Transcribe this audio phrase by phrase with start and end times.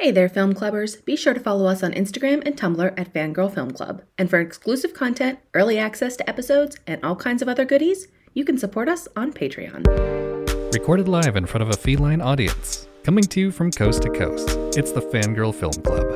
[0.00, 1.04] Hey there, film clubbers.
[1.04, 4.02] Be sure to follow us on Instagram and Tumblr at Fangirl Film Club.
[4.16, 8.44] And for exclusive content, early access to episodes, and all kinds of other goodies, you
[8.44, 9.84] can support us on Patreon.
[10.72, 12.86] Recorded live in front of a feline audience.
[13.02, 14.50] Coming to you from coast to coast.
[14.78, 16.06] It's the Fangirl Film Club.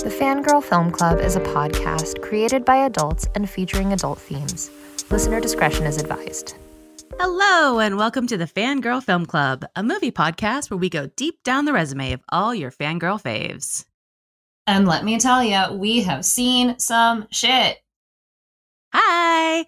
[0.00, 4.70] The Fangirl Film Club is a podcast created by adults and featuring adult themes.
[5.10, 6.56] Listener discretion is advised.
[7.18, 11.42] Hello, and welcome to the Fangirl Film Club, a movie podcast where we go deep
[11.42, 13.84] down the resume of all your fangirl faves.
[14.66, 17.78] And let me tell you, we have seen some shit.
[18.92, 19.64] Hi,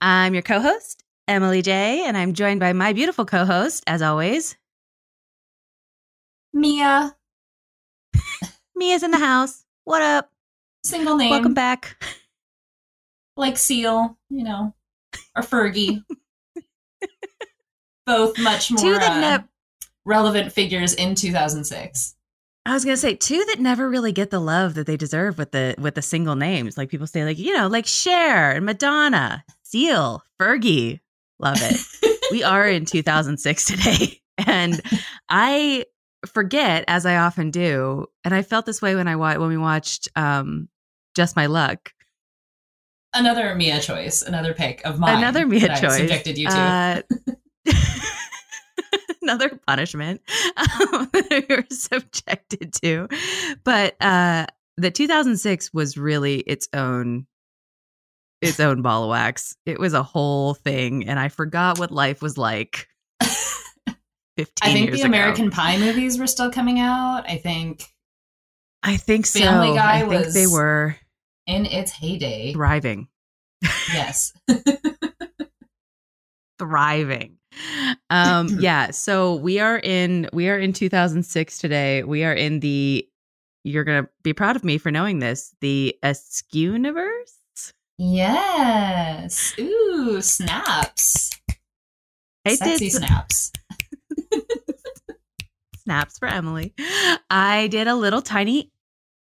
[0.00, 4.02] I'm your co host, Emily J., and I'm joined by my beautiful co host, as
[4.02, 4.56] always,
[6.52, 7.16] Mia,
[8.76, 9.64] Mia's in the house.
[9.84, 10.30] What up?
[10.84, 12.02] single name, Welcome back.
[13.36, 14.74] like Seal, you know,
[15.36, 16.02] or Fergie.
[18.10, 19.48] Both much more uh, nev-
[20.04, 22.16] relevant figures in 2006.
[22.66, 25.52] I was gonna say two that never really get the love that they deserve with
[25.52, 26.76] the with the single names.
[26.76, 31.00] Like people say, like you know, like Cher and Madonna, Seal, Fergie.
[31.38, 32.20] Love it.
[32.32, 34.80] we are in 2006 today, and
[35.28, 35.84] I
[36.26, 40.08] forget as I often do, and I felt this way when I when we watched
[40.16, 40.68] um,
[41.14, 41.92] Just My Luck.
[43.14, 45.18] Another Mia choice, another pick of mine.
[45.18, 45.96] Another Mia that I choice.
[45.96, 46.56] subjected you to.
[46.58, 47.02] Uh,
[49.22, 50.20] another punishment
[50.56, 53.08] um, that we were subjected to.
[53.64, 57.26] But uh, the 2006 was really its own
[58.40, 59.56] its own ball of wax.
[59.66, 62.88] It was a whole thing, and I forgot what life was like.
[64.36, 65.06] 15 I think the ago.
[65.06, 67.24] American Pie movies were still coming out.
[67.28, 67.84] I think
[68.82, 69.40] I think so.
[69.40, 70.96] Family Guy I think they were
[71.46, 72.52] in its heyday.
[72.54, 73.08] thriving.
[73.92, 74.32] Yes.
[76.58, 77.36] thriving.
[78.10, 82.02] Um yeah, so we are in we are in 2006 today.
[82.02, 83.06] We are in the
[83.64, 87.34] you're going to be proud of me for knowing this, the Askew universe.
[87.98, 89.54] yes.
[89.58, 91.30] Ooh, snaps.
[92.46, 93.52] I Sexy did snaps.
[95.76, 96.72] snaps for Emily.
[97.28, 98.70] I did a little tiny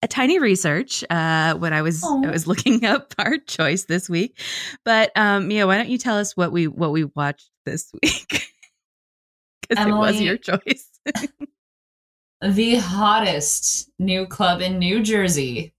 [0.01, 2.23] a tiny research uh when I was Aw.
[2.27, 4.39] I was looking up our choice this week.
[4.85, 8.29] But um Mia, why don't you tell us what we what we watched this week?
[9.69, 10.89] Cuz it was your choice.
[12.41, 15.73] the hottest new club in New Jersey.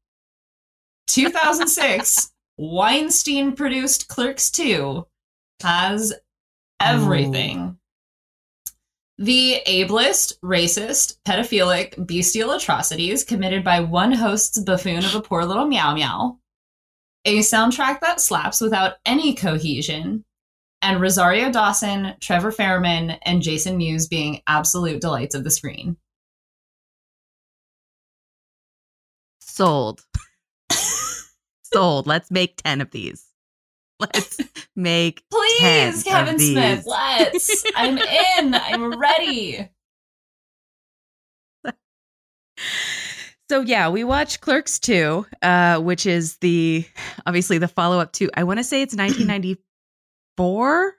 [1.09, 5.07] 2006, Weinstein produced Clerks 2
[5.61, 6.13] has
[6.79, 7.79] everything.
[9.19, 15.67] The ableist, racist, pedophilic, bestial atrocities committed by one host's buffoon of a poor little
[15.67, 16.39] meow meow.
[17.27, 20.25] A soundtrack that slaps without any cohesion.
[20.83, 25.97] And Rosario Dawson, Trevor Fehrman, and Jason Mewes being absolute delights of the screen.
[29.41, 30.01] Sold.
[31.65, 32.07] Sold.
[32.07, 33.27] Let's make 10 of these.
[33.99, 34.41] Let's
[34.77, 37.65] make Please, 10 of Kevin Smith, let's.
[37.77, 38.55] I'm in.
[38.55, 39.69] I'm ready.
[43.51, 46.87] So yeah, we watch Clerks 2, uh, which is the
[47.27, 48.95] obviously the follow-up to I want to say it's
[50.41, 50.95] 1994.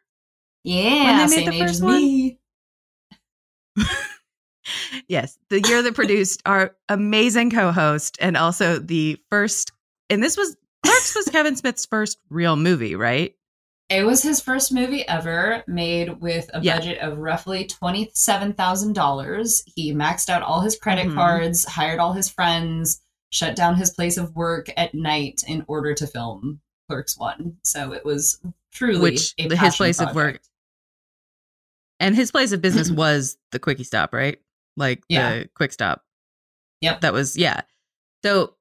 [0.63, 2.39] Yeah, same the age first as me.
[5.07, 9.71] yes, the year that produced our amazing co-host and also the first
[10.09, 13.33] and this was Clerks was Kevin Smith's first real movie, right?
[13.89, 16.77] It was his first movie ever, made with a Yeah.
[16.77, 19.63] budget of roughly twenty-seven thousand dollars.
[19.65, 21.15] He maxed out all his credit Mhm.
[21.15, 23.01] cards, hired all his friends,
[23.31, 27.55] shut down his place of work at night in order to film Clerks One.
[27.63, 28.41] So it was
[28.73, 30.41] truly Which- a his place of work-
[32.01, 34.39] And his place of business was the quickie stop, right?
[34.75, 35.39] Like Yeah.
[35.39, 36.03] the quick stop.
[36.81, 37.01] Yep.
[37.01, 37.61] That was yeah.
[38.25, 38.55] So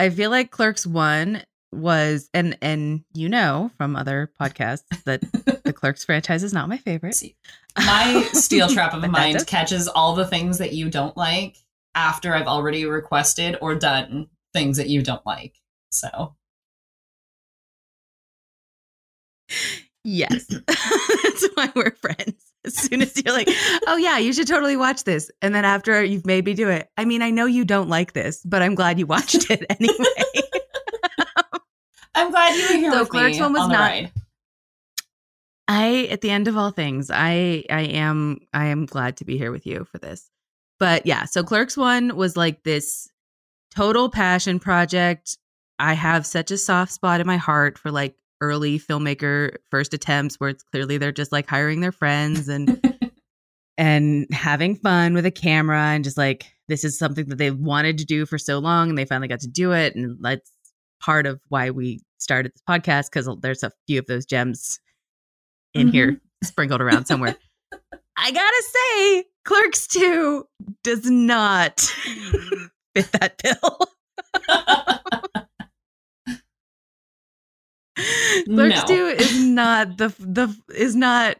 [0.00, 5.20] I feel like Clerks 1 was and and you know from other podcasts that
[5.62, 7.14] the Clerks franchise is not my favorite.
[7.14, 7.36] See,
[7.76, 9.44] My steel trap of mind okay.
[9.44, 11.58] catches all the things that you don't like
[11.94, 15.60] after I've already requested or done things that you don't like.
[15.92, 16.34] So
[20.04, 20.46] Yes.
[20.66, 22.34] That's why we're friends.
[22.64, 23.48] As soon as you're like,
[23.86, 25.30] oh, yeah, you should totally watch this.
[25.42, 28.12] And then after you've made me do it, I mean, I know you don't like
[28.12, 30.04] this, but I'm glad you watched it anyway.
[32.14, 34.12] I'm glad you were here So with Clerks me one was on not- ride.
[35.68, 39.38] I, at the end of all things, I, I am, I am glad to be
[39.38, 40.28] here with you for this.
[40.80, 43.08] But yeah, so Clerks one was like this
[43.74, 45.38] total passion project.
[45.78, 50.36] I have such a soft spot in my heart for like early filmmaker first attempts
[50.36, 52.80] where it's clearly they're just like hiring their friends and
[53.78, 57.98] and having fun with a camera and just like this is something that they wanted
[57.98, 59.94] to do for so long and they finally got to do it.
[59.96, 60.50] And that's
[61.02, 64.78] part of why we started this podcast because there's a few of those gems
[65.74, 65.92] in Mhm.
[65.92, 67.36] here sprinkled around somewhere.
[68.16, 70.44] I gotta say, Clerks 2
[70.84, 71.80] does not
[72.94, 73.78] fit that bill.
[78.46, 78.86] Clerks No.
[78.86, 81.36] 2 is not the the is not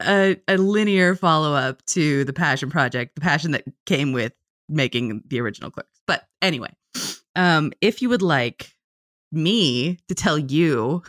[0.00, 4.32] a, a linear follow up to the passion project, the passion that came with
[4.68, 6.00] making the original Clerks.
[6.06, 6.74] But anyway,
[7.36, 8.74] um, if you would like
[9.30, 11.02] me to tell you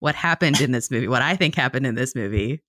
[0.00, 2.62] what happened in this movie, what I think happened in this movie,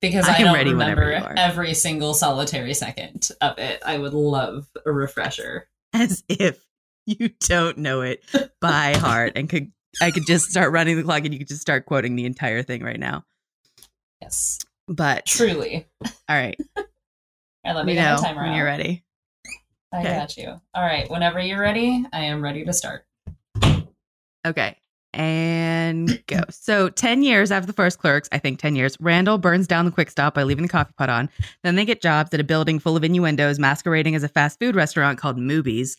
[0.00, 3.82] because I I, don't remember every single solitary second of it.
[3.84, 5.68] I would love a refresher.
[5.92, 6.64] as if
[7.06, 8.24] you don't know it
[8.60, 11.60] by heart and could I could just start running the clock and you could just
[11.60, 13.24] start quoting the entire thing right now.
[14.20, 14.58] Yes,
[14.88, 15.86] But truly.
[16.04, 16.84] all right, All
[17.64, 19.04] right, let let me me get know my timer when you're ready.
[19.92, 20.14] I Okay.
[20.16, 20.60] got you.
[20.74, 23.06] All right, whenever you're ready, I am ready to start.
[24.46, 24.76] Okay.
[25.12, 26.42] And go.
[26.50, 29.90] So 10 years after the first clerks, I think 10 years, Randall burns down the
[29.90, 31.28] quick stop by leaving the coffee pot on.
[31.64, 34.76] Then they get jobs at a building full of innuendos masquerading as a fast food
[34.76, 35.96] restaurant called Mooby's.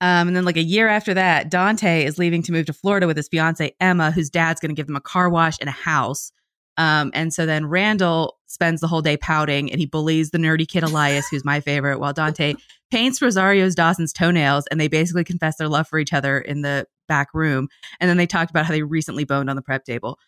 [0.00, 3.06] Um, and then, like a year after that, Dante is leaving to move to Florida
[3.06, 5.72] with his fiance, Emma, whose dad's going to give them a car wash and a
[5.72, 6.30] house.
[6.76, 10.66] Um, and so then Randall spends the whole day pouting and he bullies the nerdy
[10.66, 12.54] kid Elias, who's my favorite, while Dante
[12.90, 16.86] paints Rosario's Dawson's toenails and they basically confess their love for each other in the
[17.08, 17.68] back room.
[18.00, 20.18] And then they talked about how they recently boned on the prep table.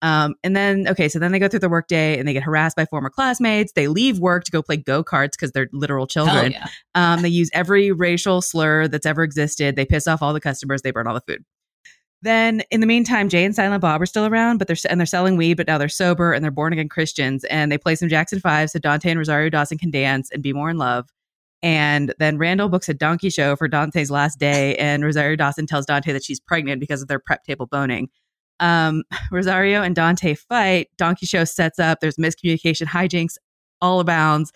[0.00, 2.76] Um, and then, okay, so then they go through the workday and they get harassed
[2.76, 3.72] by former classmates.
[3.72, 6.52] They leave work to go play go karts because they're literal children.
[6.52, 6.66] yeah.
[6.94, 9.74] Um, they use every racial slur that's ever existed.
[9.74, 10.82] They piss off all the customers.
[10.82, 11.44] They burn all the food.
[12.22, 15.06] Then, in the meantime, Jay and Silent Bob are still around, but they're and they're
[15.06, 17.44] selling weed, but now they're sober and they're born again Christians.
[17.44, 20.52] And they play some Jackson Five so Dante and Rosario Dawson can dance and be
[20.52, 21.08] more in love.
[21.62, 25.86] And then Randall books a donkey show for Dante's last day, and Rosario Dawson tells
[25.86, 28.08] Dante that she's pregnant because of their prep table boning.
[28.60, 30.88] Um, Rosario and Dante fight.
[30.98, 32.00] Donkey show sets up.
[32.00, 33.36] There's miscommunication, hijinks,
[33.80, 34.52] all abounds.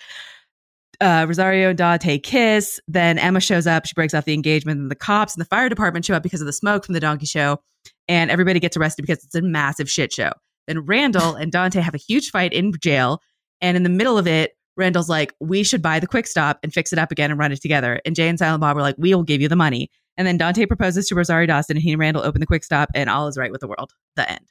[1.03, 2.79] Uh, Rosario and Dante kiss.
[2.87, 3.87] Then Emma shows up.
[3.87, 4.79] She breaks off the engagement.
[4.79, 7.01] And the cops and the fire department show up because of the smoke from the
[7.01, 7.59] donkey show.
[8.07, 10.31] And everybody gets arrested because it's a massive shit show.
[10.69, 13.21] Then Randall and Dante have a huge fight in jail.
[13.61, 16.73] And in the middle of it, Randall's like, we should buy the quick stop and
[16.73, 18.01] fix it up again and run it together.
[18.05, 19.91] And Jay and Silent Bob are like, we will give you the money.
[20.17, 22.91] And then Dante proposes to Rosario Dawson and he and Randall open the quick stop
[22.95, 23.93] and all is right with the world.
[24.15, 24.47] The end.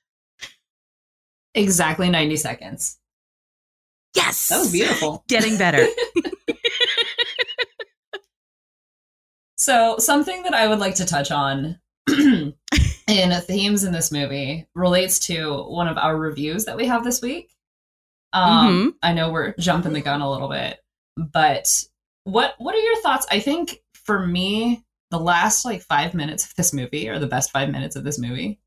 [1.53, 2.97] Exactly 90 seconds.
[4.15, 4.49] Yes.
[4.49, 5.23] That was beautiful.
[5.29, 5.87] Getting better.
[9.61, 11.79] So, something that I would like to touch on
[12.09, 12.53] in
[13.07, 17.53] themes in this movie relates to one of our reviews that we have this week.
[18.33, 20.79] Um, I know we're jumping the gun a little bit,
[21.15, 21.67] but
[22.23, 23.27] what what are your thoughts?
[23.29, 27.51] I think for me, the last like five minutes of this movie are the best
[27.51, 28.59] five minutes of this movie.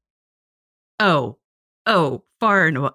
[1.01, 1.39] oh,
[1.87, 2.93] oh, far and far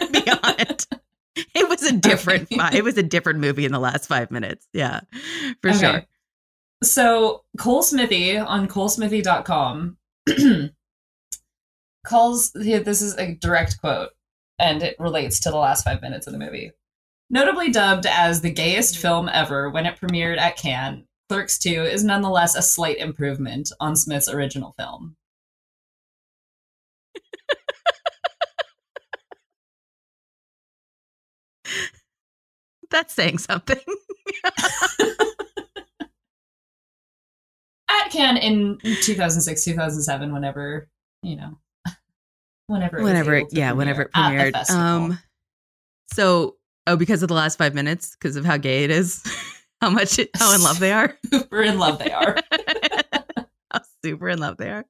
[0.00, 0.86] and beyond.
[1.54, 2.52] It was a different.
[2.52, 2.78] Okay.
[2.78, 4.68] It was a different movie in the last five minutes.
[4.72, 5.00] Yeah,
[5.60, 5.78] for Okay.
[5.78, 6.06] sure.
[6.82, 9.96] So Cole Smithey on colesmithey.com
[12.04, 14.10] calls this is a direct quote
[14.58, 16.72] and it relates to the last five minutes of the movie.
[17.30, 22.02] Notably dubbed as the gayest film ever when it premiered at Cannes, Clerks 2 is
[22.04, 25.16] nonetheless a slight improvement on Smith's original film.
[32.90, 33.78] That's saying something.
[38.12, 40.88] Cannes in 2006, 2007, whenever,
[41.22, 41.58] you know,
[42.66, 44.70] whenever it whenever, it, yeah, whenever it premiered.
[44.70, 45.18] Um,
[46.12, 49.22] so oh, because of the last five minutes, because of how gay it is,
[49.80, 51.16] how much, it, how in love they are.
[51.32, 52.36] super in love they are.
[53.72, 54.84] how super in love they are.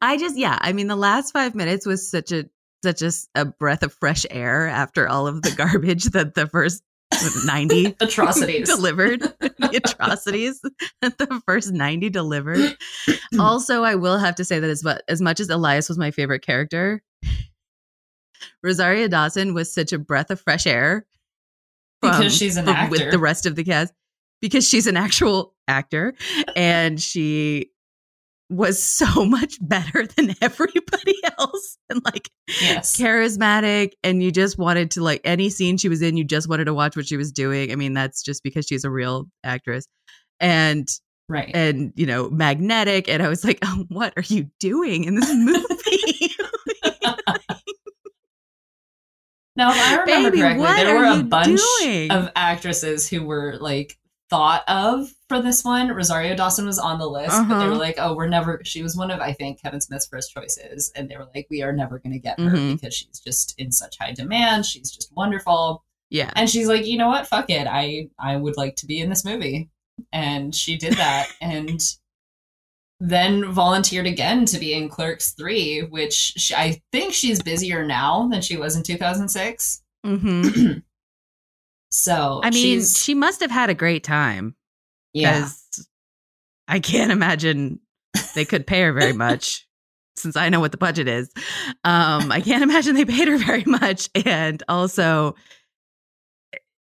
[0.00, 2.48] I just, yeah, I mean, the last five minutes was such a
[2.82, 3.02] such
[3.34, 6.82] a breath of fresh air after all of the garbage that the first
[7.44, 8.68] ninety Atrocities.
[8.68, 10.60] delivered, the atrocities
[11.00, 12.76] the first ninety delivered.
[13.38, 16.10] also, I will have to say that as much as much as Elias was my
[16.10, 17.02] favorite character,
[18.62, 21.06] Rosario Dawson was such a breath of fresh air
[22.02, 22.90] Because she's an from- actor.
[22.90, 23.92] with the rest of the cast
[24.42, 26.14] because she's an actual actor
[26.54, 27.70] and she
[28.48, 32.96] was so much better than everybody else and like yes.
[32.96, 36.64] charismatic and you just wanted to like any scene she was in you just wanted
[36.66, 39.86] to watch what she was doing i mean that's just because she's a real actress
[40.40, 40.88] and
[41.28, 41.50] Right.
[41.54, 45.32] and you know magnetic and i was like oh, what are you doing in this
[45.34, 46.30] movie
[49.56, 52.10] Now, if I remember Baby, correctly, there were a bunch doing?
[52.10, 53.96] of actresses who were like
[54.28, 55.88] thought of for this one.
[55.88, 57.78] Rosario Dawson was on the list, but they were Uh-huh.
[57.80, 61.08] like, "Oh, we're never." She was one of I think Kevin Smith's first choices, and
[61.08, 62.74] they were like, "We are never going to get her Mhm.
[62.80, 64.66] because she's just in such high demand.
[64.66, 66.30] She's just wonderful." Yeah.
[66.36, 67.26] And she's like, "You know what?
[67.26, 67.66] Fuck it.
[67.68, 69.70] I I would like to be in this movie,"
[70.12, 71.80] and she did that, and
[72.98, 78.26] then volunteered again to be in Clerks Three, which she, I think she's busier now
[78.28, 79.82] than she was in two thousand six.
[80.04, 80.72] hmm
[81.96, 84.54] So I mean, she must have had a great time
[85.14, 85.32] yeah.
[85.32, 85.88] because
[86.68, 87.80] I can't imagine
[88.34, 89.66] they could pay her very much
[90.14, 91.32] since I know what the budget is.
[91.84, 94.10] Um, I can't imagine they paid her very much.
[94.26, 95.36] And also,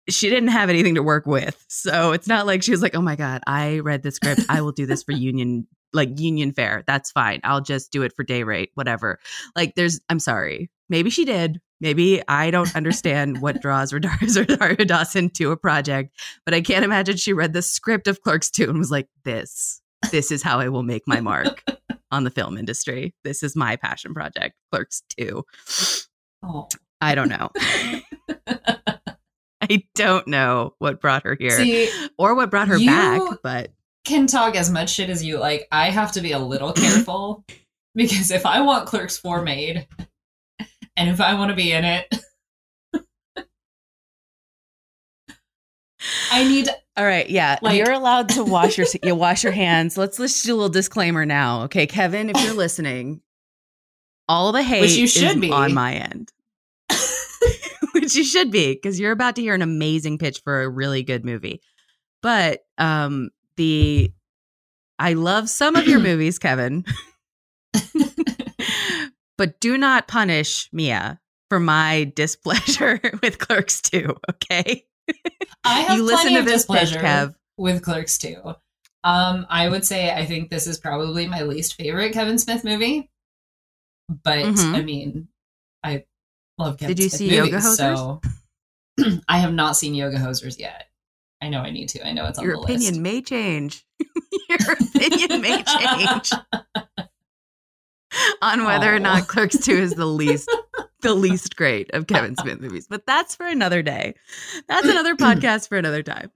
[0.10, 1.62] she didn't have anything to work with.
[1.68, 4.42] So it's not like she was like, oh my God, I read the script.
[4.48, 6.86] I will do this for union, like union fare.
[6.88, 7.42] That's fine.
[7.44, 9.20] I'll just do it for day rate, whatever.
[9.58, 10.72] Like, there's, I'm sorry.
[10.90, 11.60] Maybe she did.
[11.82, 17.18] Maybe I don't understand what draws Rosario Dawson to a project, but I can't imagine
[17.18, 20.70] she read the script of Clerks 2 and was like, this, this is how I
[20.70, 21.64] will make my mark
[22.12, 23.16] on the film industry.
[23.24, 25.44] This is my passion project, Clerks 2.
[26.44, 26.68] Oh.
[27.02, 27.50] I don't know.
[29.62, 33.72] I don't know what brought her here See, or what brought her back, but
[34.06, 35.68] can talk as much shit as you like.
[35.72, 37.44] I have to be a little careful
[37.96, 39.88] because if I want Clerks 4 made
[41.02, 42.08] and if I want to be in it,
[46.32, 49.98] I need all right, yeah, Like- you're allowed to wash your you wash your hands.
[49.98, 53.22] Let's let's do a little disclaimer now, okay, Kevin, if you're listening,
[54.30, 55.52] all the hate Which you should is be.
[55.52, 56.32] on my end,
[57.94, 61.02] which you should be because you're about to hear an amazing pitch for a really
[61.02, 61.62] good movie.
[62.22, 64.12] But um, the
[65.00, 66.86] I love some of your movies, Kevin,
[69.42, 71.20] but do not punish Mia
[71.50, 74.86] for my displeasure with Clerks 2, okay?
[75.64, 77.34] I have you plenty listen to of this displeasure Kev.
[77.58, 78.36] with Clerks 2.
[79.04, 83.10] Um, I would say I think this is probably my least favorite Kevin Smith movie.
[84.24, 84.76] But Mhm.
[84.76, 85.28] I mean,
[85.84, 86.04] I
[86.60, 88.22] love Kevin Did you Smith see Yoga movies, Hosers?
[89.00, 90.86] So I have not seen Yoga Hosers yet.
[91.42, 92.08] I know I need to.
[92.08, 92.68] I know it's on the list.
[92.70, 93.84] Your opinion may change.
[94.50, 96.32] Your opinion may change
[98.42, 100.50] on whether or not Clerks 2 is the least
[101.02, 102.88] the least great of Kevin Smith movies.
[102.88, 104.14] But that's for another day.
[104.68, 106.32] That's another podcast for another time.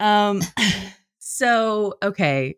[0.00, 0.42] Um
[1.18, 2.56] so okay.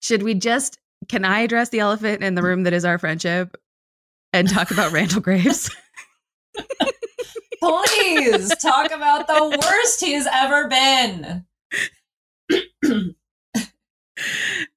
[0.00, 0.78] Should we just
[1.08, 3.56] can I address the elephant in the room that is our friendship
[4.32, 5.70] and talk about Randall Graves?
[7.62, 11.44] Please talk about the worst he's ever been.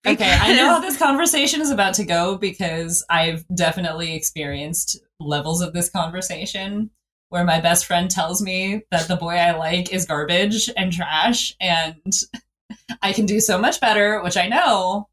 [0.05, 5.62] Okay, I know how this conversation is about to go because I've definitely experienced levels
[5.62, 6.89] of this conversation
[7.29, 11.55] where my best friend tells me that the boy I like is garbage and trash
[11.62, 12.13] and
[13.01, 15.08] I can do so much better, which I know.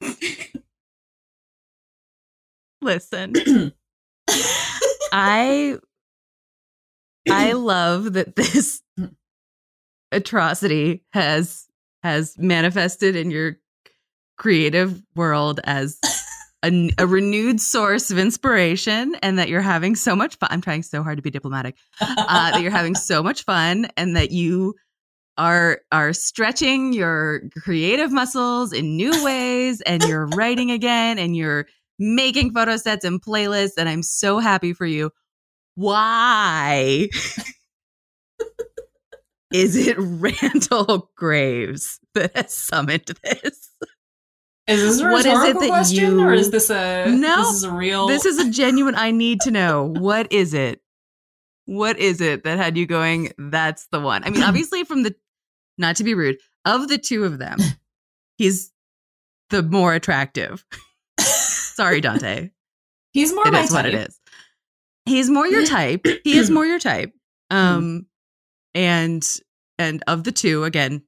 [2.82, 3.72] Listen.
[5.12, 5.78] I
[7.30, 8.82] I love that this
[10.12, 11.66] atrocity has
[12.02, 13.56] has manifested in your
[14.36, 15.98] creative world as
[16.64, 20.48] a, a renewed source of inspiration and that you're having so much fun.
[20.50, 21.76] I'm trying so hard to be diplomatic.
[22.00, 24.74] Uh, that you're having so much fun and that you
[25.38, 31.66] are are stretching your creative muscles in new ways and you're writing again and you're
[31.98, 35.10] making photo sets and playlists and I'm so happy for you.
[35.76, 37.08] Why
[39.52, 43.70] is it Randall Graves that has summoned this?
[44.66, 47.54] Is this a What is it that question you- or is this a No, this
[47.56, 49.84] is a real This is a genuine I need to know.
[49.84, 50.80] What is it?
[51.66, 54.22] What is it that had you going, that's the one?
[54.24, 55.14] I mean, obviously from the
[55.78, 57.58] not to be rude, of the two of them,
[58.36, 58.70] he's
[59.50, 60.64] the more attractive.
[61.20, 62.50] Sorry, Dante.
[63.12, 64.20] He's more It my is what it is.
[65.06, 66.06] He's more your type.
[66.22, 67.12] He is more your type.
[67.50, 68.06] Um,
[68.74, 69.26] and
[69.78, 71.02] and of the two, again,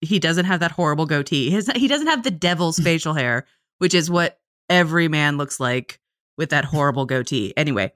[0.00, 1.50] he doesn't have that horrible goatee.
[1.50, 3.46] His, he doesn't have the devil's facial hair,
[3.78, 6.00] which is what every man looks like
[6.36, 7.52] with that horrible goatee.
[7.56, 7.92] Anyway,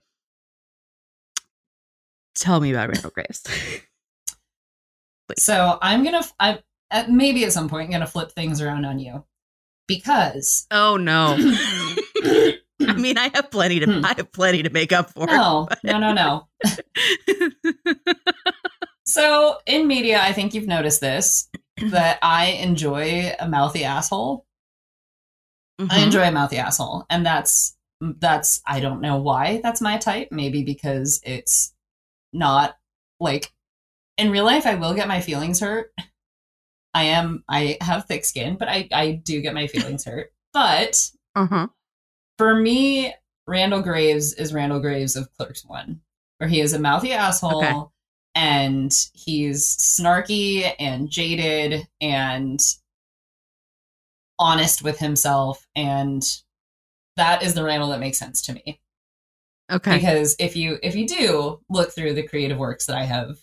[2.35, 3.43] tell me about Randall Graves.
[5.39, 6.61] So I'm gonna, I
[7.09, 9.25] maybe at some point, I'm gonna flip things around on you
[9.89, 11.37] because oh no.
[12.79, 14.05] I mean, I have plenty to Hmm.
[14.05, 15.27] I have plenty to make up for.
[15.27, 16.47] no, no, no, no.
[19.07, 21.49] So in media, I think you've noticed this
[21.91, 24.45] that I enjoy a mouthy asshole.
[25.79, 26.03] I Mhm.
[26.05, 30.29] enjoy a mouthy asshole, and that's that's I don't know why that's my type.
[30.31, 31.73] Maybe because it's
[32.33, 32.77] not
[33.21, 33.53] like
[34.19, 35.93] in real life, I will get my feelings hurt.
[36.95, 40.33] I am, I have thick skin, but I, I do get my feelings hurt.
[40.55, 41.69] But Uh-huh.
[42.39, 43.15] for me,
[43.47, 46.01] Randall Graves is Randall Graves of Clerks One,
[46.39, 47.75] where he is a mouthy asshole Okay.
[48.37, 52.61] And he's snarky and jaded and
[54.39, 56.23] honest with himself, and
[57.17, 58.81] that is the Randall that makes sense to me.
[59.73, 59.97] Okay.
[59.97, 63.39] Because if you if you do look through the creative works that I have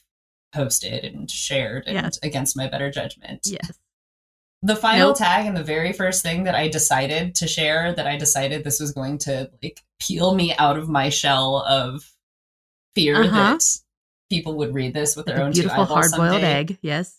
[0.53, 2.19] posted and shared and Yes.
[2.23, 3.71] against my better judgment, Yes.
[4.61, 5.17] the final Nope.
[5.17, 8.79] tag and the very first thing that I decided to share that I decided this
[8.79, 12.09] was going to like peel me out of my shell of
[12.95, 13.57] fear Uh-huh.
[13.57, 13.63] that
[14.33, 16.77] people would read this with their The own two beautiful hard boiled egg.
[16.81, 17.15] Yes.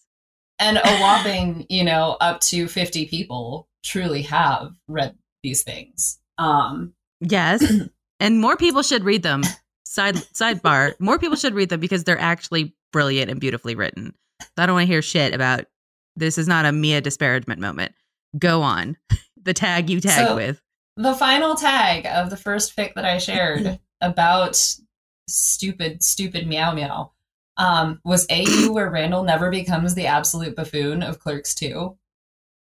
[0.59, 6.19] And a whopping, you know, up to 50 people truly have read these things.
[6.39, 7.65] Um Yes.
[8.21, 9.43] and more people should read them.
[9.87, 10.95] Side sidebar.
[10.99, 14.15] More people should read them because they're actually brilliant and beautifully written.
[14.43, 15.67] So I don't want to hear shit about
[16.17, 17.93] this is not a Mia disparagement moment.
[18.39, 18.97] Go on.
[19.43, 20.61] The tag you tag So- with.
[20.97, 24.57] the final tag of the first fic that I shared about
[25.29, 27.13] stupid, stupid meow meow
[27.57, 31.97] um, was AU where Randall never becomes the absolute buffoon of Clerks 2.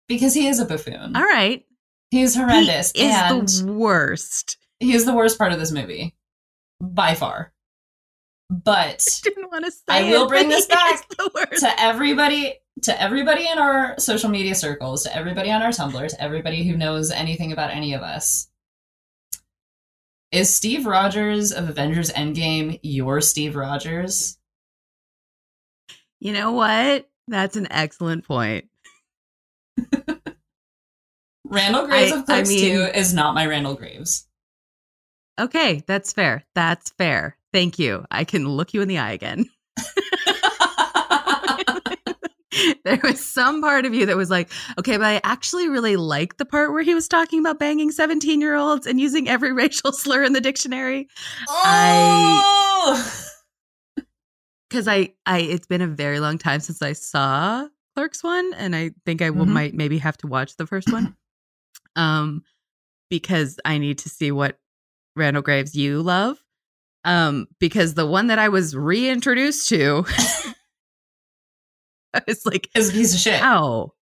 [0.08, 1.16] Because he is a buffoon.
[1.16, 1.64] All right.
[2.10, 2.92] He's horrendous.
[2.94, 4.58] He is the worst.
[4.80, 6.16] he is the worst part of this movie.
[6.82, 7.54] By far.
[8.50, 13.46] But Didn't want to say I will it, bring this back to everybody to everybody
[13.48, 17.52] in our social media circles, to everybody on our Tumblr, to everybody who knows anything
[17.52, 18.49] about any of us.
[20.32, 24.38] Is Steve Rogers of Avengers Endgame your Steve Rogers?
[26.20, 27.10] You know what?
[27.28, 28.66] That's an excellent point.
[31.46, 34.28] Randall Graves I- of Clerks I mean- 2 is not my Randall Graves.
[35.40, 36.44] Okay, that's fair.
[36.54, 37.38] That's fair.
[37.54, 38.06] Thank you.
[38.12, 39.46] I can look you in the eye again.
[42.84, 46.38] there was some part of you that was like, okay, but I actually really like
[46.38, 49.92] the part where he was talking about banging 17 year olds and using every racial
[49.92, 51.08] slur in the dictionary.
[51.48, 53.24] oh!
[54.70, 58.76] Cause I, I, it's been a very long time since I saw Clerks one, and
[58.76, 59.50] I think I will Mhm.
[59.54, 61.16] might maybe have to watch the first one.
[61.96, 62.44] Um,
[63.10, 64.58] because I need to see what
[65.16, 66.38] Randall Graves you love.
[67.04, 70.06] Um, because the one that I was reintroduced to,
[72.14, 73.42] I was like, Is a piece of shit.
[73.42, 73.94] Wow.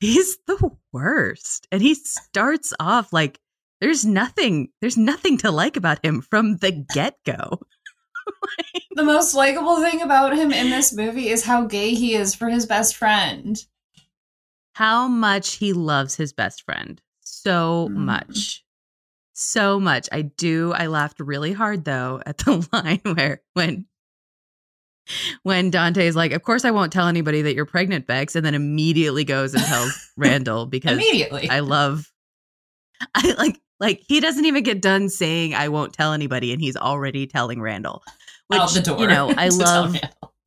[0.00, 1.66] He's the worst.
[1.70, 3.38] And he starts off like
[3.80, 7.60] there's nothing there's nothing to like about him from the get-go.
[8.94, 12.48] The most likable thing about him in this movie is how gay he is for
[12.50, 13.56] his best friend.
[14.74, 17.00] How much he loves his best friend.
[17.20, 17.94] So Mhm.
[17.96, 18.64] much.
[19.34, 20.08] So much.
[20.12, 23.86] I do I laughed really hard though at the line where when
[25.42, 28.54] when Dante's like, "Of course I won't tell anybody that you're pregnant, Bex," and then
[28.54, 31.48] immediately goes and tells Randall because Immediately.
[31.50, 32.10] I love
[33.14, 36.76] I like like he doesn't even get done saying I won't tell anybody and he's
[36.76, 38.02] already telling Randall.
[38.48, 39.00] Which out the door.
[39.00, 39.96] you know, I love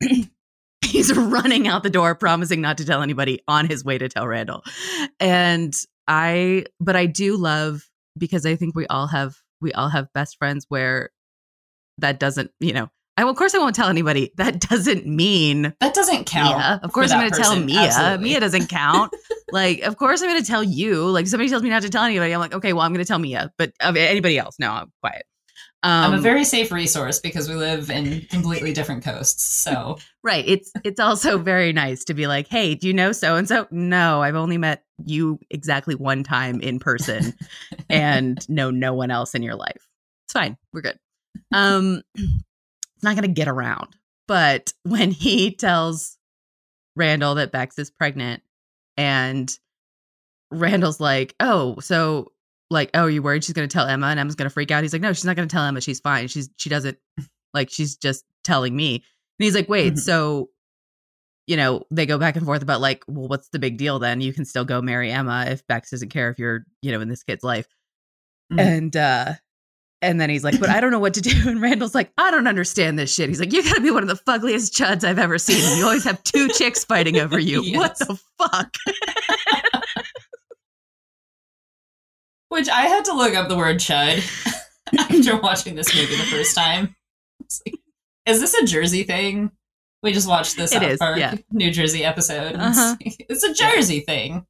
[0.84, 4.26] he's running out the door promising not to tell anybody on his way to tell
[4.26, 4.62] Randall.
[5.20, 5.74] And
[6.08, 10.36] I but I do love because I think we all have we all have best
[10.38, 11.10] friends where
[11.98, 14.32] that doesn't, you know, I of course I won't tell anybody.
[14.36, 16.56] That doesn't mean That doesn't count.
[16.56, 16.80] Mia.
[16.82, 17.58] Of course, I'm going to tell.
[17.58, 17.80] Mia.
[17.80, 18.24] Absolutely.
[18.24, 19.12] Mia doesn't count.
[19.52, 21.04] like, of course, I'm going to tell you.
[21.10, 22.32] Like, somebody tells me not to tell anybody.
[22.32, 23.52] I'm like, okay, well, I'm going to tell Mia.
[23.58, 25.24] But of anybody else, no, I'm quiet.
[25.84, 29.42] Um, I'm a very safe resource because we live in completely different coasts.
[29.42, 30.44] So right.
[30.46, 33.66] It's it's also very nice to be like, hey, do you know so and so?
[33.72, 37.34] No, I've only met you exactly one time in person,
[37.90, 39.88] and know no one else in your life.
[40.26, 40.56] It's fine.
[40.72, 40.98] We're good.
[41.52, 42.02] Um,
[43.02, 43.96] not going to get around.
[44.28, 46.16] But when he tells
[46.96, 48.42] Randall that Bex is pregnant,
[48.96, 49.50] and
[50.50, 52.32] Randall's like, "Oh, so
[52.70, 54.82] like, oh, you worried she's going to tell Emma, and Emma's going to freak out?"
[54.82, 55.80] He's like, "No, she's not going to tell Emma.
[55.80, 56.28] She's fine.
[56.28, 56.98] She's she doesn't
[57.54, 59.98] like she's just telling me." And he's like, "Wait, Mhm.
[59.98, 60.48] so."
[61.48, 64.20] You know, they go back and forth about like, well, what's the big deal then?
[64.20, 67.08] You can still go marry Emma if Bex doesn't care if you're, you know, in
[67.08, 67.66] this kid's life.
[68.52, 68.60] Mhm.
[68.60, 69.32] And uh
[70.02, 71.30] and then he's like, but I don't know what to do.
[71.48, 73.28] And Randall's like, I don't understand this shit.
[73.28, 75.64] He's like, you gotta be one of the fuggliest chuds I've ever seen.
[75.64, 77.60] And you always have two chicks fighting over you.
[77.78, 78.06] What Yes.
[78.08, 78.74] the fuck?
[82.48, 84.18] Which I had to look up the word chud
[84.98, 86.94] after watching this movie the first time.
[87.66, 87.76] Like,
[88.26, 89.50] is this a Jersey thing?
[90.02, 91.36] We just watched this South is, Park yeah.
[91.50, 92.56] New Jersey episode.
[92.56, 92.96] Uh-huh.
[93.00, 94.44] It's, it's a Jersey thing.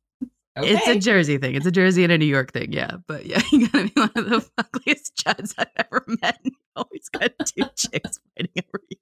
[0.58, 0.74] Okay.
[0.74, 1.54] It's a Jersey thing.
[1.54, 2.72] It's a Jersey and a New York thing.
[2.72, 2.96] Yeah.
[3.06, 6.44] But yeah, you gotta be one of the fuggliest chuds I've ever met.
[6.76, 8.98] Always got two chicks fighting over you.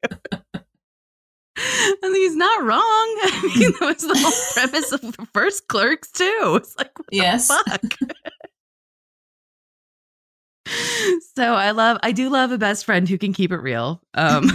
[2.03, 2.81] And he's not wrong.
[2.81, 6.55] I mean, that was the whole premise of the first Clerks too.
[6.57, 7.49] It's like, what Yes.
[7.49, 7.83] the fuck?
[11.35, 14.01] so I love, I do love a best friend who can keep it real.
[14.15, 14.49] Um,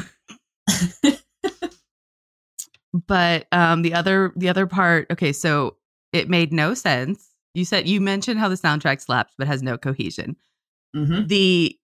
[3.07, 5.05] but um, the other, the other part.
[5.11, 5.75] Okay, so
[6.15, 7.29] it made no sense.
[7.53, 10.35] You said you mentioned how the soundtrack slaps but has no cohesion.
[10.95, 11.77] hmm The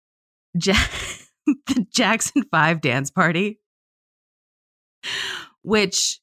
[0.53, 0.87] ja-
[1.45, 3.59] the Jackson 5 dance party
[5.63, 6.19] which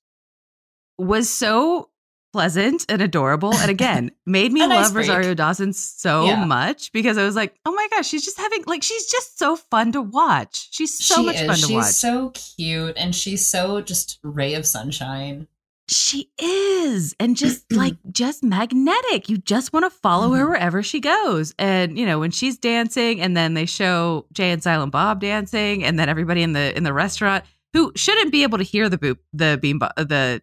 [0.99, 1.91] was so
[2.33, 4.95] pleasant and adorable and again made me love.
[4.95, 6.45] Rosario Dawson so Yeah.
[6.45, 9.57] much because I was like, "Oh my gosh, she's just having like she's just so
[9.57, 10.69] fun to watch.
[10.71, 11.41] She's so she much is.
[11.43, 15.47] fun to she's watch." so cute and she's so just ray of sunshine.
[15.91, 17.15] She is.
[17.19, 19.29] And just like just magnetic.
[19.29, 20.51] You just want to follow her Mhm.
[20.51, 21.55] wherever she goes.
[21.59, 25.85] And you know, when she's dancing and then they show Jay and Silent Bob dancing
[25.85, 28.99] and then everybody in the in the restaurant who shouldn't be able to hear the
[28.99, 30.43] boop the beam bo- the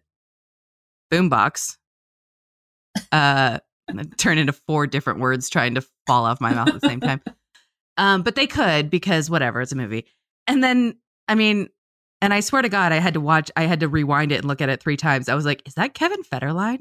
[1.12, 1.76] boombox
[3.12, 3.58] uh
[4.16, 7.20] turn into four different words trying to fall off my mouth at the same time.
[7.98, 10.04] Um but they could because whatever, it's a movie.
[10.46, 11.68] And then I mean
[12.20, 14.44] and I swear to God, I had to watch, I had to rewind it and
[14.46, 15.28] look at it three times.
[15.28, 16.80] I was like, is that Kevin Federline?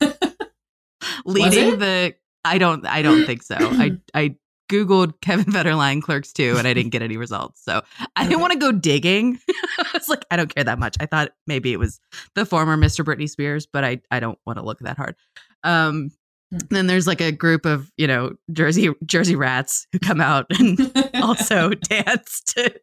[1.24, 3.56] Leading the, I don't, I don't think so.
[3.58, 4.36] I, I
[4.70, 7.62] Googled Kevin Federline Clerks too and I didn't get any results.
[7.64, 7.82] So
[8.16, 9.38] I didn't want to go digging.
[9.78, 10.96] I was like, I don't care that much.
[11.00, 12.00] I thought maybe it was
[12.34, 13.04] the former Mr.
[13.04, 15.16] Britney Spears, but I, I don't want to look that hard.
[15.64, 16.10] Um,
[16.50, 16.58] Hmm.
[16.70, 20.80] then there's like a group of, you know, Jersey, Jersey rats who come out and
[21.22, 22.74] also dance to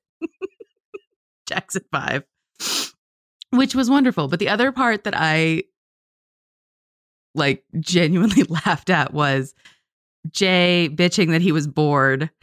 [1.46, 2.24] Jackson 5,
[3.52, 4.28] which was wonderful.
[4.28, 5.64] But the other part that I
[7.34, 9.54] like genuinely laughed at was
[10.32, 12.30] Jay bitching that he was bored.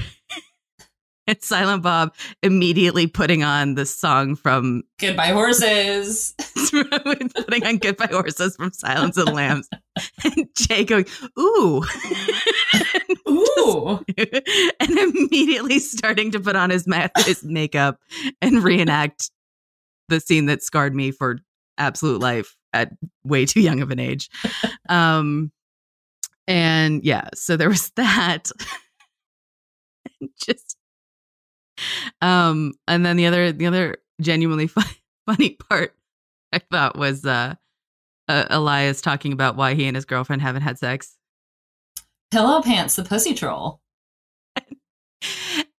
[1.41, 6.35] Silent Bob immediately putting on the song from Goodbye horses.
[6.71, 9.69] putting on Goodbye Horses from Silence of the Lambs.
[10.25, 11.07] And Jay going,
[11.39, 11.83] ooh.
[13.29, 14.05] Ooh.
[14.81, 17.99] and immediately starting to put on his, ma- his makeup
[18.41, 19.31] and reenact
[20.09, 21.39] the scene that scarred me for
[21.79, 22.91] absolute life at
[23.25, 24.29] way too young of an age.
[24.89, 25.53] Um,
[26.47, 28.51] and yeah, so there was that.
[30.41, 30.72] Just,
[32.21, 34.85] um, and then the other, the other genuinely fun,
[35.27, 35.95] funny part
[36.53, 37.55] I thought was uh,
[38.29, 41.17] uh, Elias talking about why he and his girlfriend haven't had sex.
[42.31, 43.81] Pillow Pants, the pussy troll.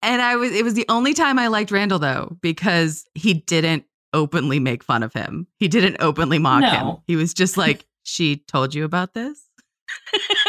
[0.05, 3.85] And I was it was the only time I liked Randall though because he didn't
[4.13, 5.47] openly make fun of him.
[5.59, 6.97] He didn't openly mock him.
[7.07, 9.47] He was just like, "She told you about this?"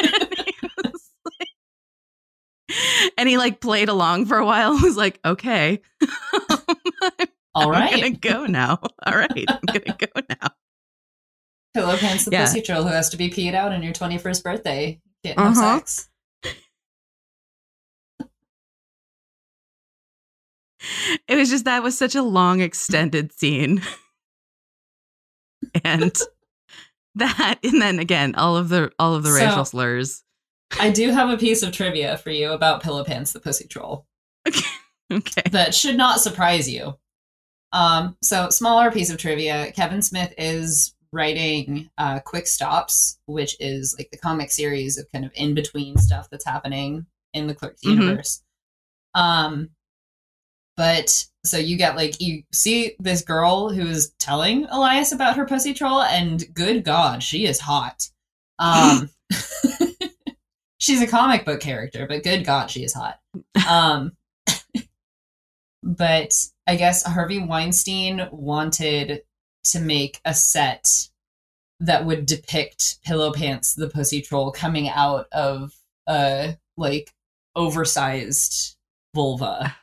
[0.03, 1.47] and, he was like-
[3.17, 4.73] and he like played along for a while.
[4.73, 5.81] and Was like, "Okay,
[7.55, 8.79] All I'm gonna go now.
[9.05, 10.49] All right, I'm gonna go now."
[11.73, 12.45] Pillow Pants, the Yeah.
[12.45, 15.01] pussy troll who has to be peed out on your 21st birthday.
[15.23, 15.77] Can't have Uh-huh.
[15.79, 16.09] sex.
[21.27, 23.81] It was just that was such a long extended scene.
[25.83, 26.13] and
[27.15, 30.23] that and then again all of the all of the So- racial slurs.
[30.79, 34.05] I do have a piece of trivia for you about Pillow Pants, the pussy troll.
[34.47, 34.59] Okay.
[35.13, 35.41] okay.
[35.51, 36.95] that should not surprise you.
[37.71, 43.95] Um, so smaller piece of trivia: Kevin Smith is writing uh, Quick Stops, which is
[43.97, 47.81] like the comic series of kind of in between stuff that's happening in the Clerks
[47.83, 47.95] Mhm.
[47.99, 48.41] universe.
[49.15, 49.69] Um,
[50.75, 55.45] but so you get like you see this girl who is telling Elias about her
[55.45, 58.09] pussy troll, and good God, she is hot.
[58.59, 59.09] Um,
[60.83, 63.17] she's a comic book character, but good God, she is hot.
[63.69, 64.17] Um,
[65.83, 66.33] but
[66.67, 69.21] I guess Harvey Weinstein wanted
[69.71, 70.89] to make a set
[71.79, 75.73] that would depict Pillow Pants the pussy troll coming out of
[76.05, 77.13] a like
[77.55, 78.75] oversized
[79.15, 79.77] vulva.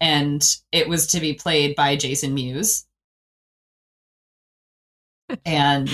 [0.00, 2.84] And it was to be played by Jason Mewes.
[5.44, 5.90] And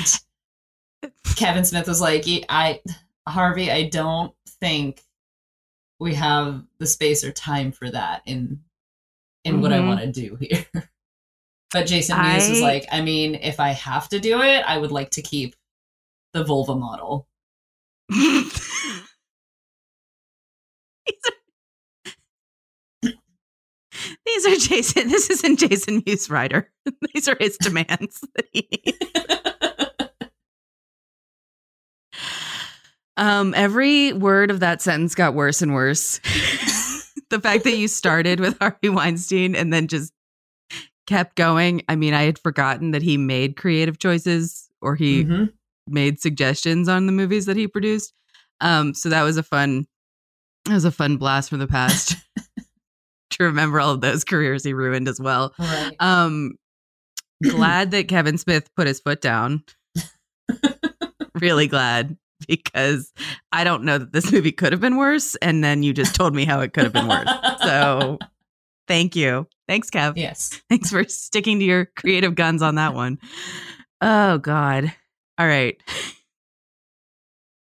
[1.37, 2.81] Kevin Smith was like, I
[3.29, 5.03] Harvey, I don't think
[6.01, 8.63] we have the space or time for that in
[9.45, 9.87] in what I Mhm.
[9.89, 10.67] want to do here.
[11.73, 14.93] but Jason Mewes is like, I mean, if I have to do it, I would
[14.93, 15.57] like to keep
[16.33, 17.27] the vulva model.
[24.25, 25.09] These are Jason.
[25.09, 26.71] This isn't Jason Mewes writer.
[27.15, 28.99] These are his demands that he needs.
[33.16, 36.18] Um, every word of that sentence got worse and worse.
[37.31, 40.12] the fact that you started with Harvey Weinstein and then just
[41.07, 41.83] kept going.
[41.88, 45.53] I mean, I had forgotten that he made creative choices or he Mhm.
[45.87, 48.12] made suggestions on the movies that he produced.
[48.61, 49.87] Um, so that was a fun,
[50.64, 52.16] that was a fun blast from the past
[53.31, 55.53] to remember all of those careers he ruined as well.
[55.59, 55.96] Right.
[56.01, 56.53] Um,
[57.42, 59.64] glad that Kevin Smith put his foot down.
[61.40, 62.16] really glad
[62.48, 63.12] because
[63.52, 66.35] I don't know that this movie could have been worse, and then you just told
[66.35, 67.28] me how it could have been worse.
[67.62, 68.18] So
[68.88, 70.14] thank you, thanks, Kev.
[70.16, 70.61] yes.
[70.68, 73.18] Thanks for sticking to your creative guns on that one.
[74.00, 74.92] Oh God.
[75.38, 75.81] All right.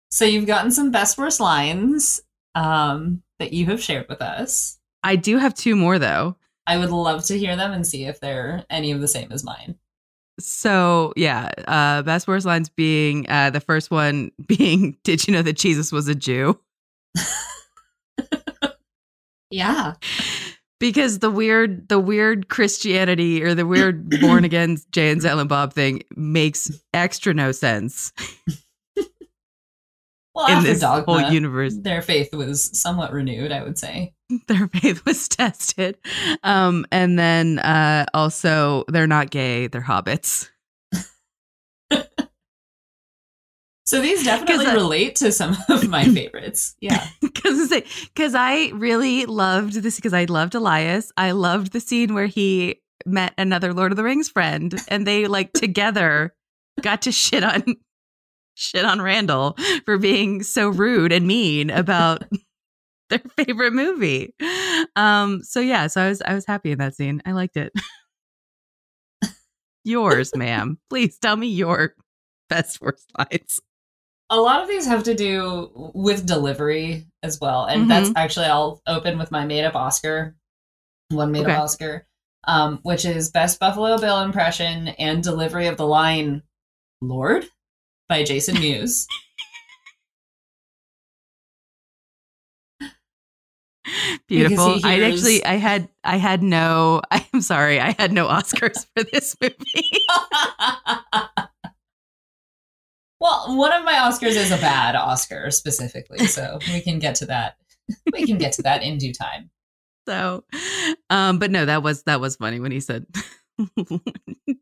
[0.09, 2.21] So you've gotten some best worst lines
[2.55, 4.79] um, that you have shared with us.
[5.03, 6.37] I do have two more though.
[6.67, 9.43] I would love to hear them and see if they're any of the same as
[9.43, 9.75] mine.
[10.39, 15.41] So yeah, uh best worst lines being uh the first one being, did you know
[15.41, 16.59] that Jesus was a Jew?
[19.49, 19.93] Yeah.
[20.79, 25.71] Because the weird the weird Christianity or the weird born again Jay and Silent Bob
[25.73, 28.11] thing makes extra no sense
[30.35, 31.75] Well, in this Dogma, whole universe.
[31.79, 34.13] their faith was somewhat renewed, I would say.
[34.47, 35.97] Their faith was tested.
[36.43, 40.49] Um and then uh also they're not gay, they're hobbits.
[43.87, 46.75] So these definitely I- relate to some of my favorites.
[46.81, 47.05] Yeah.
[47.21, 51.11] because because I really loved this because I loved Elias.
[51.17, 55.27] I loved the scene where he met another Lord of the Rings friend, and they
[55.27, 56.33] like together
[56.81, 57.75] got to shit on
[58.55, 62.23] shit on Randall for being so rude and mean about
[63.09, 64.33] their favorite movie.
[64.95, 65.43] Um.
[65.43, 65.87] So yeah.
[65.87, 67.21] So I was I was happy in that scene.
[67.25, 67.71] I liked it.
[69.83, 70.79] Yours, ma'am.
[70.89, 71.93] Please tell me your
[72.49, 73.59] best worst lines.
[74.31, 77.65] A lot of these have to do with delivery as well.
[77.65, 77.89] And Mhm.
[77.89, 80.35] that's actually, I'll open with my made up Oscar,
[81.09, 81.53] one made Okay.
[81.53, 82.07] up Oscar,
[82.47, 86.41] um, which is Best Buffalo Bill impression and delivery of the line,
[87.01, 87.47] Lord,
[88.07, 89.07] by Jason Mewes.
[94.27, 94.79] Beautiful.
[94.79, 99.03] he I actually I had I had no I'm sorry, I had no Oscars for
[99.03, 99.55] this movie.
[103.19, 107.27] well, one of my Oscars is a bad Oscar specifically, so we can get to
[107.27, 107.57] that.
[108.11, 109.51] We can get to that in due time.
[110.07, 110.43] So
[111.09, 113.05] um but no, that was that was funny when he said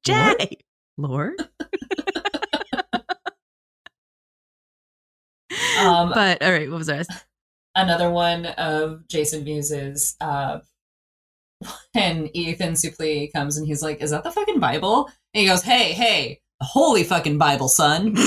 [0.03, 0.57] Jay
[0.97, 1.35] Lord.
[5.79, 7.11] Um, but all right, what was rest?
[7.75, 10.59] another one of Jason Mewes' uh
[11.93, 15.07] when Ethan Suplee comes and he's like, Is that the fucking Bible?
[15.33, 18.15] And he goes, Hey, hey, holy fucking Bible, son.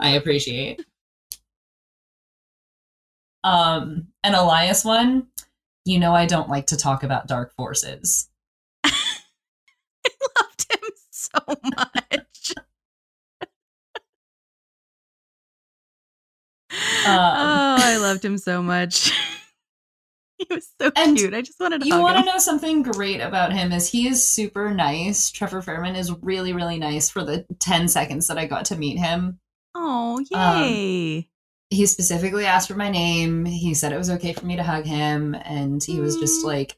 [0.00, 0.84] I appreciate.
[3.44, 5.28] Um, an Elias one,
[5.84, 8.28] you know I don't like to talk about dark forces.
[8.84, 8.92] I
[10.40, 11.38] loved him so
[11.76, 12.54] much.
[17.04, 19.10] Oh, I loved him so much.
[20.38, 21.34] he was so And cute.
[21.34, 24.26] I just wanted to You want to know something great about him is he is
[24.26, 25.30] super nice.
[25.30, 28.98] Trevor Fehrman is really, really nice for the 10 seconds that I got to meet
[28.98, 29.38] him.
[29.74, 31.28] Oh, Um, yay.
[31.70, 33.44] he specifically asked for my name.
[33.46, 36.46] He said it was okay for me to hug him, and he was just Mm.
[36.48, 36.76] like,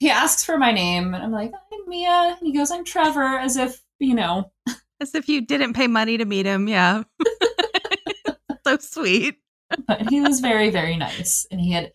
[0.00, 3.22] he asks for my name, and I'm like, I'm Mia, and he goes, I'm Trevor,
[3.38, 4.52] as if you know.
[5.00, 6.68] As if you didn't pay money to meet him.
[6.68, 7.02] Yeah.
[8.66, 9.36] so sweet.
[9.86, 11.92] But he was very, very nice, and he had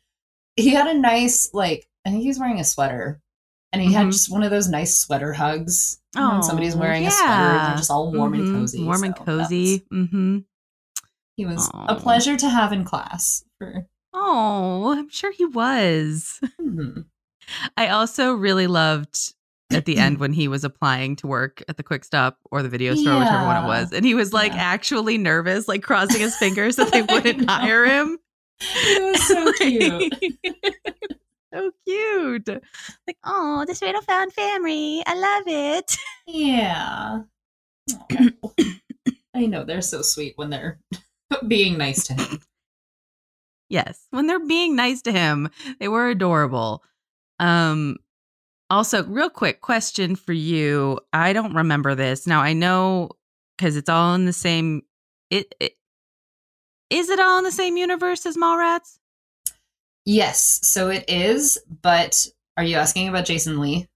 [0.55, 3.21] he had a nice like I think he was wearing a sweater,
[3.71, 4.11] and he had Mhm.
[4.11, 5.99] just one of those nice sweater hugs.
[6.15, 8.83] Know, when somebody's Oh, wearing a sweater, they're just all warm Mhm, and cozy.
[8.83, 9.79] Warm and so was- cozy.
[9.93, 10.37] Mm-hmm.
[11.37, 11.85] he was Aw.
[11.87, 13.43] a pleasure to have in class.
[13.59, 16.39] For Oh, I'm sure he was.
[16.59, 17.05] Mhm.
[17.77, 19.35] I also really loved
[19.71, 22.69] at the end when he was applying to work at the quick stop or the
[22.69, 23.91] video store, whichever one it was.
[23.93, 24.59] And he was like Yeah.
[24.63, 28.17] actually nervous, like crossing his fingers that they wouldn't hire him.
[28.61, 30.13] It was so cute.
[31.53, 32.47] so cute.
[33.07, 35.01] Like, oh, this little found family.
[35.05, 35.95] I love it.
[36.27, 37.21] Yeah.
[39.35, 40.79] I know they're so sweet when they're
[41.47, 42.41] being nice to him.
[43.69, 44.07] Yes.
[44.09, 46.83] When they're being nice to him, they were adorable.
[47.39, 47.97] Um
[48.69, 50.99] also, real quick question for you.
[51.11, 52.27] I don't remember this.
[52.27, 53.11] Now I know
[53.57, 54.83] because it's all in the same
[55.29, 55.73] it, it
[56.89, 58.97] is it all in the same universe as Mallrats?
[60.05, 62.27] Yes, so it is, but
[62.57, 63.87] are you asking about Jason Lee?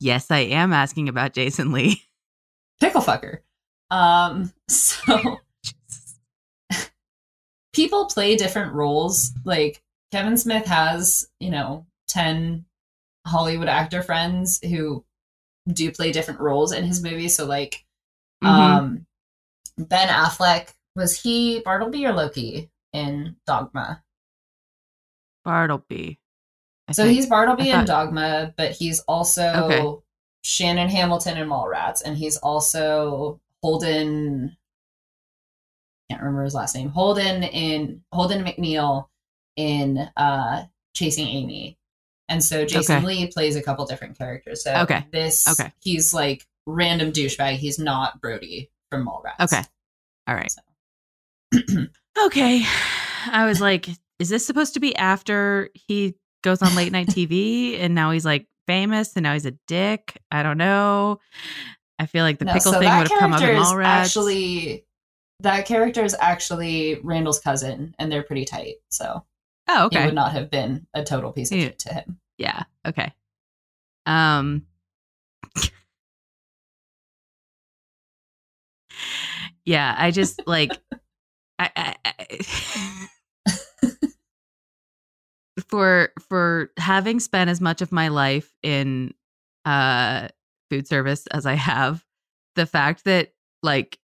[0.00, 2.02] Yes, I am asking about Jason Lee.
[2.82, 3.38] Picklefucker.
[3.90, 5.38] Um, so
[7.72, 9.32] people play different roles.
[9.44, 12.64] Like Kevin Smith has, you know, 10
[13.26, 15.04] Hollywood actor friends who
[15.68, 17.36] do play different roles in his movies.
[17.36, 17.84] So like
[18.42, 18.48] Mhm.
[18.48, 19.06] um
[19.78, 24.02] Ben Affleck was he Bartleby or Loki in Dogma?
[25.44, 26.18] Bartleby.
[26.88, 27.16] I So think.
[27.16, 30.02] he's Bartleby I in Dogma, but he's also Okay.
[30.42, 34.56] Shannon Hamilton in Mallrats, and he's also Holden.
[36.08, 36.88] Can't remember his last name.
[36.90, 39.08] Holden in Holden McNeil
[39.56, 41.78] in uh, Chasing Amy,
[42.28, 43.06] and so Jason Okay.
[43.06, 44.62] Lee plays a couple different characters.
[44.64, 45.04] So Okay.
[45.12, 45.72] this Okay.
[45.80, 47.56] he's like random douchebag.
[47.56, 49.40] He's not Brody from Mallrats.
[49.52, 49.62] Okay.
[50.26, 50.50] All right.
[50.50, 50.60] So.
[52.26, 52.64] Okay.
[53.30, 57.78] I was like, is this supposed to be after he goes on late night TV
[57.80, 60.18] and now he's like famous and now he's a dick?
[60.30, 61.20] I don't know.
[61.98, 63.84] I feel like the No, pickle so thing would have come up in Mallrats.
[63.84, 64.86] Actually,
[65.40, 68.76] that character is actually Randall's cousin, and they're pretty tight.
[68.90, 69.22] So
[69.68, 70.06] oh, he okay.
[70.06, 72.18] would not have been a total piece of shit to him.
[72.38, 72.62] Yeah.
[72.86, 73.12] Okay.
[74.04, 74.66] Um.
[79.64, 80.72] yeah, I just like
[81.58, 82.38] I, I, I
[85.68, 89.14] for for having spent as much of my life in
[89.64, 90.28] uh
[90.70, 92.04] food service as I have,
[92.54, 93.98] the fact that like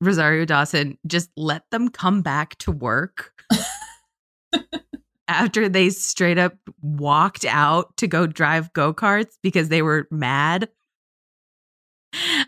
[0.00, 3.32] Rosario Dawson just let them come back to work
[5.28, 10.68] after they straight up walked out to go drive go karts because they were mad.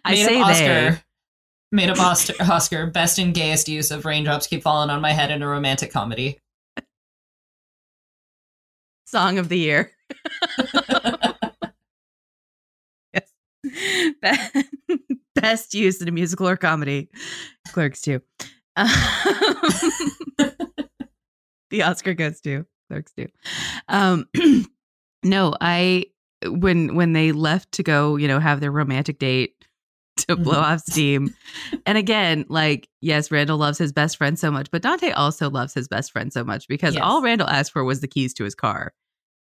[0.04, 0.88] I Made say up they.
[0.88, 1.04] Oscar.
[1.70, 2.86] Made up Oscar, Oscar.
[2.86, 6.38] Best and gayest use of raindrops keep falling on my head in a romantic comedy.
[9.06, 9.92] Song of the year.
[13.14, 13.32] yes.
[15.34, 17.08] Best use in a musical or comedy.
[17.68, 18.20] Clerks too.
[18.76, 18.88] Um,
[21.72, 23.26] the Oscar goes to Clerks too.
[23.88, 24.28] Um,
[25.24, 26.06] no, I
[26.46, 29.54] when when they left to go, you know, have their romantic date
[30.28, 30.62] to blow Mhm.
[30.62, 31.35] off steam.
[31.87, 35.74] And again, like yes, Randall loves his best friend so much, but Dante also loves
[35.74, 37.02] his best friend so much because Yes.
[37.04, 38.92] all Randall asked for was the keys to his car.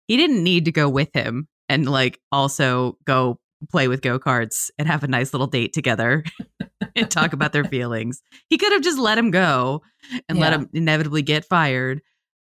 [0.08, 3.38] He didn't need to go with him and like also go
[3.70, 6.24] play with go-karts and have a nice little date together
[6.96, 8.22] and talk about their feelings.
[8.48, 9.82] He could have just let him go
[10.28, 12.00] and let him inevitably get fired.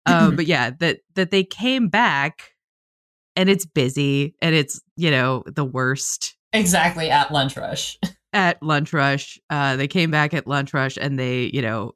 [0.10, 2.52] Uh, but yeah, that that they came back
[3.36, 7.98] and it's busy and it's, you know, the worst exactly at lunch rush.
[8.34, 9.40] at lunch rush.
[9.50, 11.94] Uh, they came back at lunch rush and they, you know,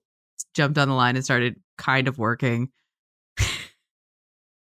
[0.53, 2.69] jumped on the line and started kind of working.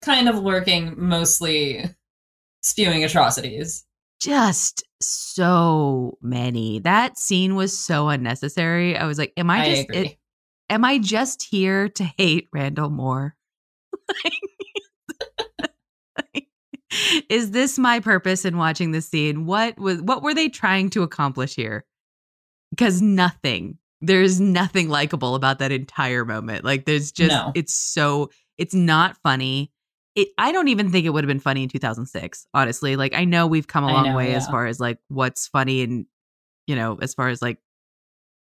[0.03, 1.85] kind of working, mostly
[2.63, 3.85] spewing atrocities.
[4.21, 6.81] Just so many.
[6.81, 8.97] That scene was so unnecessary.
[8.97, 9.99] I was like, am I I, just agree.
[9.99, 10.19] it-
[10.71, 13.35] am I just here to hate Randall Moore?
[17.29, 19.47] Is this my purpose in watching this scene?
[19.47, 21.85] What was what were they trying to accomplish here?
[22.71, 23.79] Because nothing.
[24.01, 26.65] There's nothing likable about that entire moment.
[26.65, 27.53] Like there's just No.
[27.55, 29.71] it's so it's not funny.
[30.15, 32.97] It I don't even think it would have been funny in 2006, honestly.
[32.97, 35.83] Like I know we've come a long know, way as far as like what's funny
[35.83, 36.07] and
[36.67, 37.59] you know, as far as like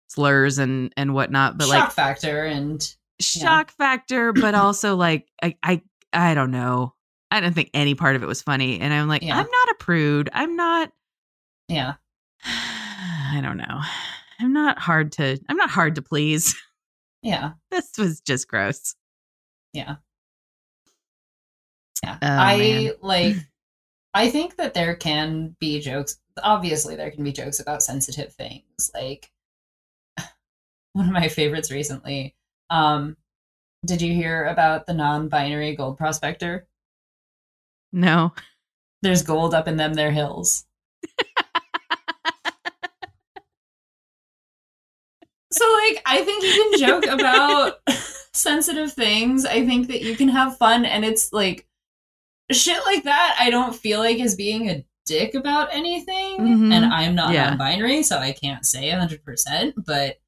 [0.09, 5.57] slurs and and whatnot, but Shock like factor and shock factor, but also like I,
[5.63, 6.95] I I don't know.
[7.31, 8.81] I don't think any part of it was funny.
[8.81, 9.37] And I'm like, Yeah.
[9.37, 10.31] I'm not a prude.
[10.33, 10.93] I'm not
[11.69, 11.95] yeah.
[12.45, 13.81] I don't know.
[14.41, 16.55] I'm not hard to I'm not hard to please.
[17.23, 17.53] Yeah.
[17.71, 18.95] this was just gross.
[19.73, 19.97] Yeah.
[22.03, 22.19] Yeah.
[22.21, 22.93] Oh, I man.
[23.03, 23.37] like
[24.15, 26.19] I think that there can be jokes.
[26.43, 28.91] Obviously there can be jokes about sensitive things.
[28.95, 29.31] Like
[30.93, 32.37] one of my favorites recently.
[32.71, 33.17] Um
[33.85, 36.67] did you hear about the non-binary gold prospector?
[37.93, 38.33] No.
[39.03, 40.65] There's gold up in them there hills.
[45.53, 47.75] So like I think you can joke about
[48.33, 49.45] sensitive things.
[49.47, 51.67] I think that you can have fun and it's like
[52.51, 56.39] shit like that I don't feel like is being a dick about anything.
[56.41, 56.73] Mhm.
[56.73, 57.51] And I'm not Yeah.
[57.51, 60.19] non-binary, so I can't say 100%, but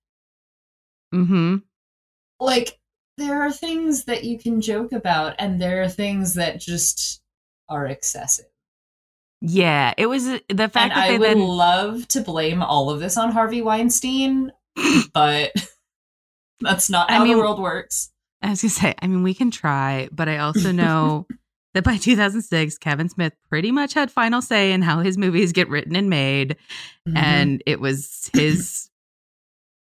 [1.14, 1.56] Mm-hmm.
[2.40, 2.78] Like
[3.18, 7.22] there are things that you can joke about and there are things that just
[7.68, 8.46] are excessive.
[9.40, 9.94] Yeah.
[9.96, 13.16] It was the fact And that I would then love to blame all of this
[13.16, 14.52] on Harvey Weinstein,
[15.14, 15.52] but
[16.60, 18.10] that's not I how mean- the world works.
[18.42, 21.26] I was gonna say, I mean, we can try, but I also know
[21.74, 25.68] that by 2006, Kevin Smith pretty much had final say in how his movies get
[25.70, 26.56] written and made.
[27.08, 27.16] Mm-hmm.
[27.16, 28.90] and it was his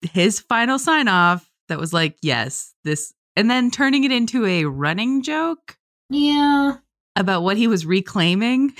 [0.02, 4.66] his final sign off that was like yes this and then turning it into a
[4.66, 5.78] running joke
[6.10, 6.74] yeah,
[7.16, 8.74] about what he was reclaiming.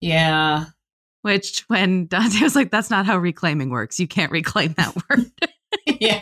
[0.00, 0.64] Yeah.
[1.22, 4.00] Which, when Dante was like, "That's not how reclaiming works.
[4.00, 5.30] You can't reclaim that word."
[6.00, 6.20] yeah.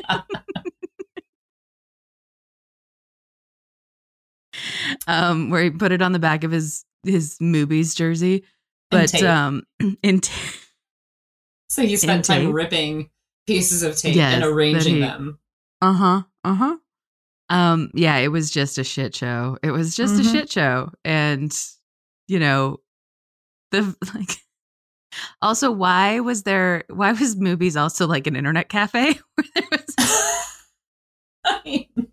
[5.06, 8.44] um, where he put it on the back of his his Mooby's jersey,
[8.90, 9.62] but um,
[10.02, 10.32] in t-
[11.68, 12.54] So he spent time tape.
[12.54, 13.10] ripping
[13.46, 15.38] pieces of tape Yes, and arranging he- them.
[15.82, 16.76] Uh huh, uh huh.
[17.50, 19.58] Um, yeah, it was just a shit show.
[19.62, 20.20] It was just Mhm.
[20.20, 21.52] a shit show, and
[22.28, 22.78] you know,
[23.72, 24.30] the like.
[25.42, 26.84] Also, why was there?
[26.88, 29.12] Why was Mooby's also like an internet cafe?
[29.34, 29.94] Where there was
[31.44, 32.06] I know.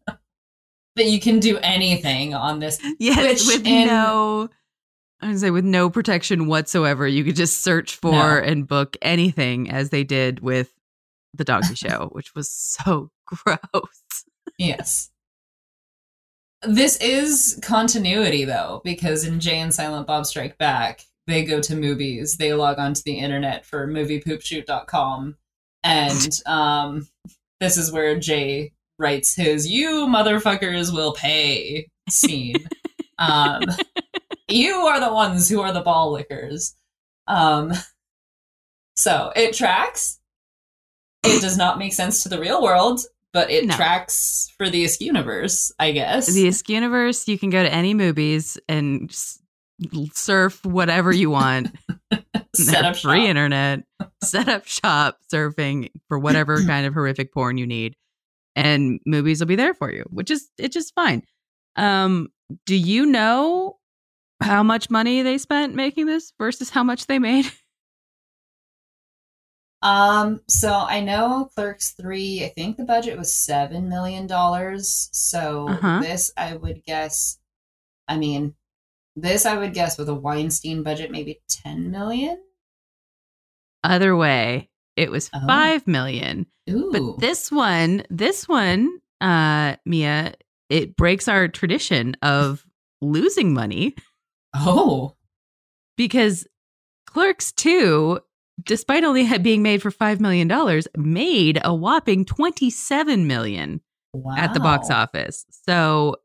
[0.98, 2.78] that you can do anything on this.
[3.00, 4.50] yes, Which with in- no.
[5.22, 7.08] I would say with no protection whatsoever.
[7.08, 8.38] You could just search for No.
[8.44, 10.74] and book anything, as they did with
[11.34, 14.26] the Donkey Show, which was so gross.
[14.58, 15.10] Yes.
[16.62, 21.74] This is continuity though, because in Jay and Silent Bob Strike Back, they go to
[21.74, 25.38] Mooby's, they log onto the internet for moviepoopshoot.com,
[25.84, 27.08] and um,
[27.60, 32.68] this is where Jay writes his "You motherfuckers will pay" scene.
[33.20, 33.62] um,
[34.50, 36.76] you are the ones who are the ball lickers.
[37.28, 37.72] Um,
[38.96, 40.19] so it tracks.
[41.24, 43.02] It does not make sense to the real world,
[43.34, 43.76] but it No.
[43.76, 46.28] tracks for the Isk universe, I guess.
[46.34, 49.14] The Isk universe, you can go to any Mooby's and
[50.14, 51.76] surf whatever you want.
[52.56, 53.30] Set up free shop.
[53.30, 53.84] internet,
[54.24, 57.96] set up shop, surfing for whatever kind of horrific porn you need,
[58.56, 61.22] and Mooby's will be there for you, which is it's just fine.
[61.76, 62.30] Um,
[62.66, 63.78] do you know
[64.42, 67.46] how much money they spent making this versus how much they made?
[69.82, 74.28] Um, so I know Clerks 3, I think the budget was $7 million.
[74.84, 76.00] So Uh-huh.
[76.02, 77.40] this, I would guess,
[78.08, 78.56] I mean,
[79.16, 82.42] this I would guess with a Weinstein budget, maybe 10 million.
[83.84, 85.48] Other way, it was Oh.
[85.48, 86.46] five million.
[86.70, 86.90] Ooh.
[86.92, 90.34] But this one, this one, uh, Mia,
[90.70, 92.66] it breaks our tradition of
[93.02, 93.96] losing money
[94.54, 95.16] oh,
[95.96, 96.46] because
[97.08, 98.20] Clerks 2,
[98.64, 100.48] despite only being made for $5 million,
[100.98, 103.82] made a whopping $27 million
[104.14, 104.36] wow.
[104.38, 105.46] at the box office.
[105.50, 106.18] So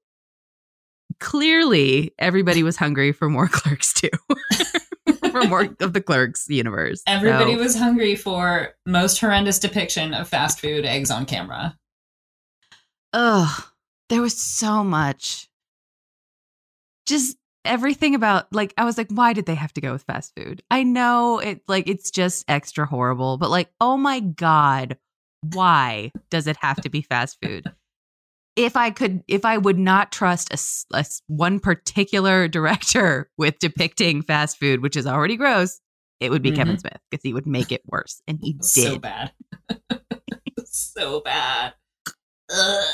[1.20, 4.11] clearly everybody was hungry for more Clerks too.
[5.30, 7.03] for more of the Clerks universe.
[7.07, 11.76] Everybody So- was hungry for most horrendous depiction of fast food eggs on camera.
[13.12, 13.64] Ugh,
[14.09, 15.49] there was so much.
[17.07, 20.33] Just everything about like I was like, why did they have to go with fast
[20.37, 20.62] food?
[20.71, 24.99] I know it like it's just extra horrible, but like, oh my god,
[25.53, 27.67] why does it have to be fast food?
[28.57, 34.23] If I could, if I would not trust a, a one particular director with depicting
[34.23, 35.81] fast food, which is already gross,
[36.21, 38.62] it would be Kevin Smith because he would make it worse, and he did.
[38.65, 39.33] So bad.
[40.65, 41.75] so bad.
[42.51, 42.85] Ugh.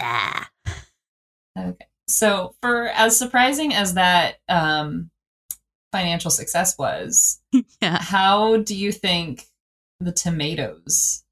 [0.00, 0.50] Ah.
[1.56, 1.86] Okay.
[2.12, 5.10] So, for as surprising as that um,
[5.92, 7.40] financial success was,
[7.82, 7.98] Yeah.
[8.00, 9.46] how do you think
[10.00, 11.24] the tomatoes?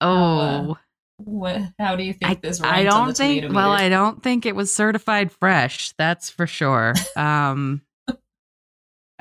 [0.00, 0.76] Oh.
[1.18, 1.62] What?
[1.78, 2.60] How do you think I, this?
[2.60, 3.44] I don't think.
[3.50, 3.84] Well, meter?
[3.84, 5.92] I don't think it was certified fresh.
[5.98, 6.92] That's for sure.
[7.16, 7.80] Um,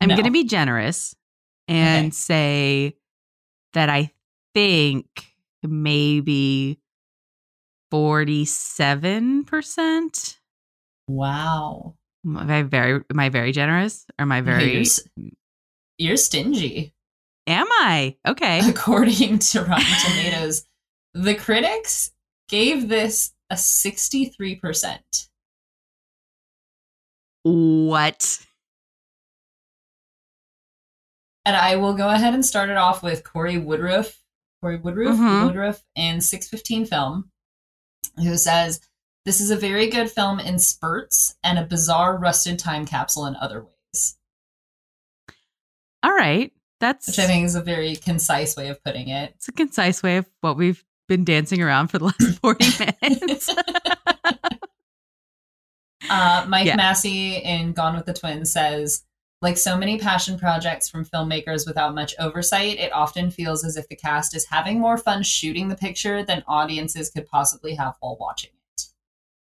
[0.00, 0.16] I'm No.
[0.16, 1.14] going to be generous
[1.68, 2.10] and Okay.
[2.10, 2.96] say
[3.74, 4.10] that I
[4.54, 5.06] think
[5.62, 6.78] maybe
[7.92, 10.38] forty-seven percent.
[11.08, 11.94] Wow.
[12.26, 13.02] Am I very?
[13.10, 14.06] Am I very generous?
[14.18, 14.86] Or am I You're, very?
[15.98, 16.94] you're stingy.
[17.46, 18.60] Am I okay?
[18.68, 20.64] According to Rotten Tomatoes,
[21.12, 22.12] the critics
[22.48, 24.98] gave this a 63%.
[27.42, 28.46] What?
[31.44, 34.22] And I will go ahead and start it off with Corey Woodruff,
[34.62, 35.46] Corey Woodruff, Mhm.
[35.46, 37.31] Woodruff in 615 Film,
[38.16, 38.80] who says,
[39.24, 43.36] This is a very good film in spurts and a bizarre rusted time capsule in
[43.36, 44.16] other ways.
[46.02, 46.52] All right.
[46.80, 49.34] That's Which I think is a very concise way of putting it.
[49.36, 52.64] It's a concise way of what we've been dancing around for the last 40
[53.00, 53.54] minutes.
[56.10, 56.76] Uh, Mike Yeah.
[56.76, 59.04] Massie in Gone with the Twins says,
[59.42, 63.88] like so many passion projects from filmmakers without much oversight, it often feels as if
[63.88, 68.16] the cast is having more fun shooting the picture than audiences could possibly have while
[68.18, 68.84] watching it.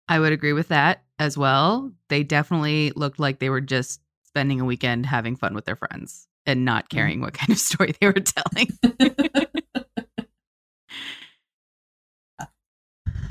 [0.10, 1.91] I would agree with that as well.
[2.10, 6.28] They definitely looked like they were just spending a weekend having fun with their friends
[6.46, 6.98] and not mm-hmm.
[6.98, 8.68] caring what kind of story they were telling.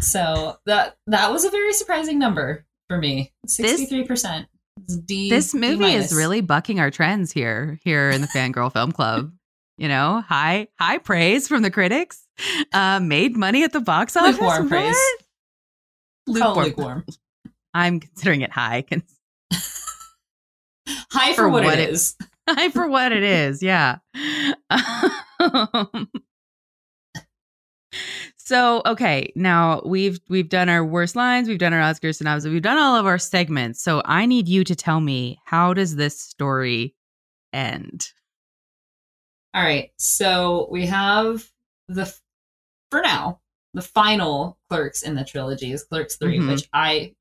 [0.03, 2.67] So that that was a very surprising number.
[2.89, 3.33] for me.
[3.47, 4.49] Sixty-three percent.
[4.97, 5.31] D.
[5.31, 6.11] this movie minus.
[6.13, 9.33] is really bucking our trends here here in the Fangirl Film Club.
[9.79, 12.25] You know, high high praise from the critics.
[12.73, 14.33] Uh, made money at the box office.
[14.33, 14.95] lukewarm praise.
[14.95, 15.21] What?
[16.27, 16.65] It Lukewarm.
[16.67, 17.05] lukewarm.
[17.75, 18.83] I'm considering it high.
[18.83, 19.03] Con-
[21.11, 22.17] High for, For what, what it it- is.
[22.49, 23.63] high for what it is.
[23.63, 23.99] Yeah.
[25.41, 26.09] Um,
[28.45, 32.63] so okay, now we've we've done our worst lines, we've done our Oscar synopsis, we've
[32.63, 33.83] done all of our segments.
[33.83, 36.95] So I need you to tell me how does this story
[37.53, 38.09] end?
[39.55, 39.91] All right.
[39.99, 41.49] So we have
[41.89, 42.13] the
[42.91, 43.41] for now
[43.75, 46.49] the final Clerks in the trilogy is Clerks 3 Mhm.
[46.49, 47.15] which I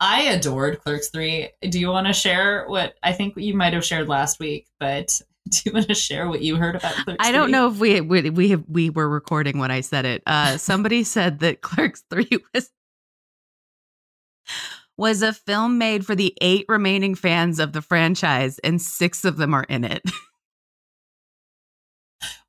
[0.00, 1.48] I adored Clerks three.
[1.68, 4.68] Do you want to share what I think you might have shared last week?
[4.78, 5.20] But
[5.50, 7.18] do you want to share what you heard about Clerks?
[7.20, 7.52] I don't 3?
[7.52, 10.22] know if we we we, have, we were recording when I said it.
[10.26, 12.70] Uh, somebody said that Clerks Three was
[14.96, 19.36] was a film made for the eight remaining fans of the franchise, and six of
[19.36, 20.02] them are in it.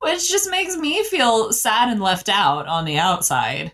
[0.00, 3.72] which just makes me feel sad and left out on the outside.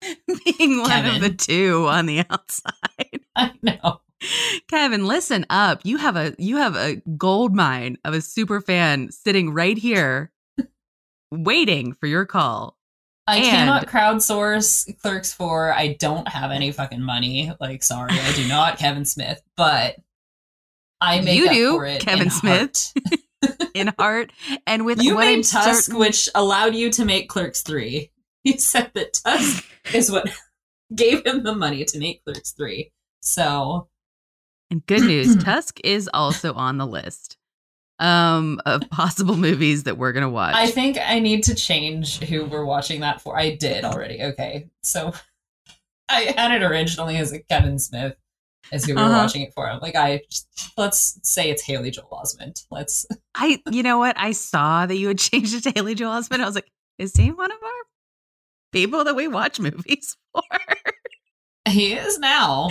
[0.00, 3.20] Being one of the two on the outside.
[3.36, 4.00] I know.
[4.68, 5.80] Kevin, listen up.
[5.84, 10.32] You have a you have a gold mine of a super fan sitting right here,
[11.30, 12.76] waiting for your call.
[13.26, 15.72] I And- cannot crowdsource Clerks for.
[15.72, 17.52] I don't have any fucking money.
[17.60, 19.40] Like, sorry, I do not, Kevin Smith.
[19.56, 19.96] But
[21.00, 22.92] I make You up do, for it Kevin in Smith.
[22.96, 23.70] heart.
[23.74, 24.32] in heart
[24.66, 28.10] and with You what made I'm Tusk, certain- which allowed you to make Clerks 3.
[28.44, 29.64] You said that Tusk
[29.94, 30.28] is what
[30.94, 32.90] gave him the money to make Clerks 3.
[33.20, 33.88] So,
[34.70, 37.36] and good news, Tusk is also on the list
[38.00, 40.54] um of possible movies that we're gonna watch.
[40.54, 43.36] I think I need to change who we're watching that for.
[43.38, 44.22] I did already.
[44.22, 44.68] Okay.
[44.82, 45.12] So,
[46.08, 48.14] I had it originally as a Kevin Smith
[48.70, 49.18] as who we were Uh-huh.
[49.18, 49.78] watching it for.
[49.82, 50.46] Like, I just,
[50.76, 52.64] let's say it's Haley Joel Osment.
[52.70, 53.04] Let's,
[53.34, 54.16] I you know what?
[54.18, 56.40] I saw that you had changed it to Haley Joel Osment.
[56.40, 57.70] I was like, is he one of our
[58.72, 60.42] people that we watch movies for?
[61.68, 62.70] He is now.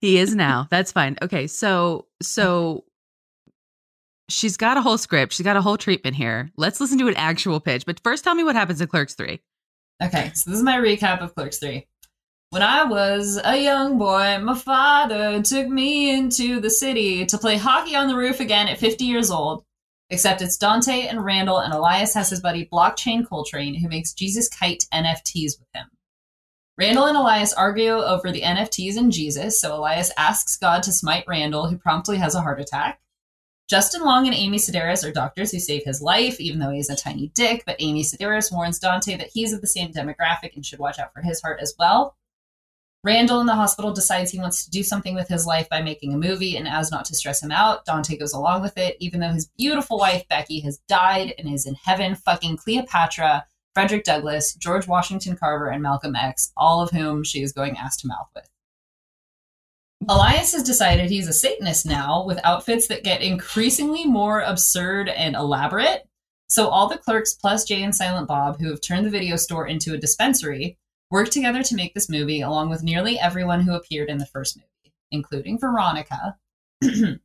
[0.00, 0.68] he is now.
[0.70, 1.16] That's fine.
[1.22, 2.84] Okay, so so
[4.28, 5.32] she's got a whole script.
[5.32, 6.50] She's got a whole treatment here.
[6.56, 7.86] Let's listen to an actual pitch.
[7.86, 9.40] But first, tell me what happens in Clerks Three.
[10.02, 11.86] Okay, so this is my recap of Clerks 3.
[12.50, 17.56] When I was a young boy, my father took me into the city to play
[17.56, 19.64] hockey on the roof again at 50 years old.
[20.10, 24.48] Except it's Dante and Randall, and Elias has his buddy Blockchain Coltrane, who makes Jesus
[24.48, 25.86] Kite NFTs with him.
[26.76, 31.24] Randall and Elias argue over the NFTs and Jesus, so Elias asks God to smite
[31.28, 33.00] Randall, who promptly has a heart attack.
[33.68, 36.96] Justin Long and Amy Sedaris are doctors who save his life, even though he's a
[36.96, 40.80] tiny dick, but Amy Sedaris warns Dante that he's of the same demographic and should
[40.80, 42.16] watch out for his heart as well.
[43.04, 46.12] Randall in the hospital decides he wants to do something with his life by making
[46.12, 49.20] a movie, and as not to stress him out, Dante goes along with it, even
[49.20, 54.54] though his beautiful wife, Becky, has died and is in heaven fucking Cleopatra, Frederick Douglass,
[54.54, 58.28] George Washington Carver, and Malcolm X, all of whom she is going ass to mouth
[58.34, 58.48] with.
[60.08, 65.34] Elias has decided he's a Satanist now with outfits that get increasingly more absurd and
[65.34, 66.06] elaborate.
[66.48, 69.66] So all the clerks plus Jay and Silent Bob, who have turned the video store
[69.66, 70.78] into a dispensary,
[71.10, 74.56] work together to make this movie, along with nearly everyone who appeared in the first
[74.56, 76.36] movie, including Veronica.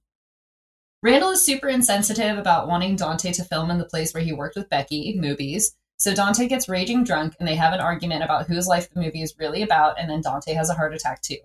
[1.04, 4.56] Randall is super insensitive about wanting Dante to film in the place where he worked
[4.56, 5.76] with Becky, Mooby's.
[6.00, 9.22] So Dante gets raging drunk and they have an argument about whose life the movie
[9.22, 11.38] is really about, and then Dante has a heart attack too.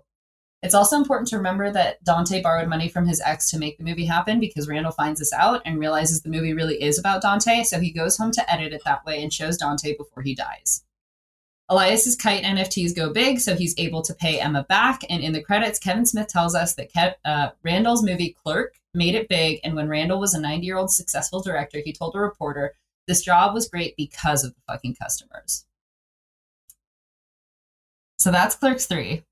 [0.63, 3.85] It's also important to remember that Dante borrowed money from his ex to make the
[3.85, 7.65] movie happen because Randall finds this out and realizes the movie really is about Dante,
[7.65, 10.85] so he goes home to edit it that way and shows Dante before he dies.
[11.69, 15.03] Elias's kite NFTs go big, so he's able to pay Emma back.
[15.11, 19.15] And in the credits, Kevin Smith tells us that Kev- uh, Randall's movie Clerk made
[19.15, 22.21] it big, and when Randall was a 90 year old successful director, he told a
[22.21, 22.75] reporter,
[23.07, 25.67] This job was great because of the fucking customers.
[28.19, 29.23] So that's Clerks 3.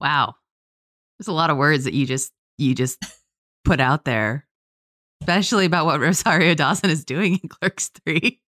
[0.00, 0.34] Wow.
[1.18, 3.02] There's a lot of words that you just you just
[3.64, 4.46] put out there.
[5.22, 8.40] Especially about what Rosario Dawson is doing in Clerks 3.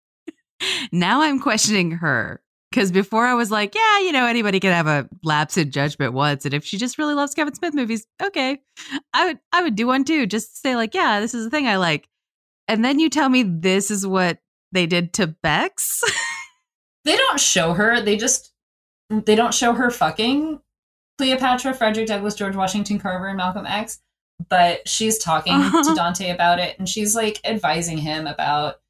[0.92, 2.42] now I'm questioning her.
[2.70, 6.12] Because before I was like, yeah, you know, anybody can have a lapse in judgment
[6.12, 6.44] once.
[6.44, 8.60] And if she just really loves Kevin Smith movies, okay.
[9.14, 10.26] I would I would do one too.
[10.26, 12.08] Just say, like, yeah, this is the thing I like.
[12.68, 14.38] And then you tell me this is what
[14.72, 16.02] they did to Bex.
[17.04, 18.52] They don't show her, they just
[19.08, 20.60] they don't show her fucking
[21.18, 24.00] Cleopatra, Frederick Douglass, George Washington Carver, and Malcolm X.
[24.50, 25.84] But she's talking Uh-huh.
[25.84, 28.80] to Dante about it and she's like advising him about,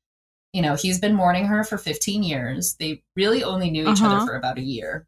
[0.55, 2.75] you know, he's been mourning her for 15 years.
[2.81, 4.17] They really only knew each Uh-huh.
[4.17, 5.07] other for about a year.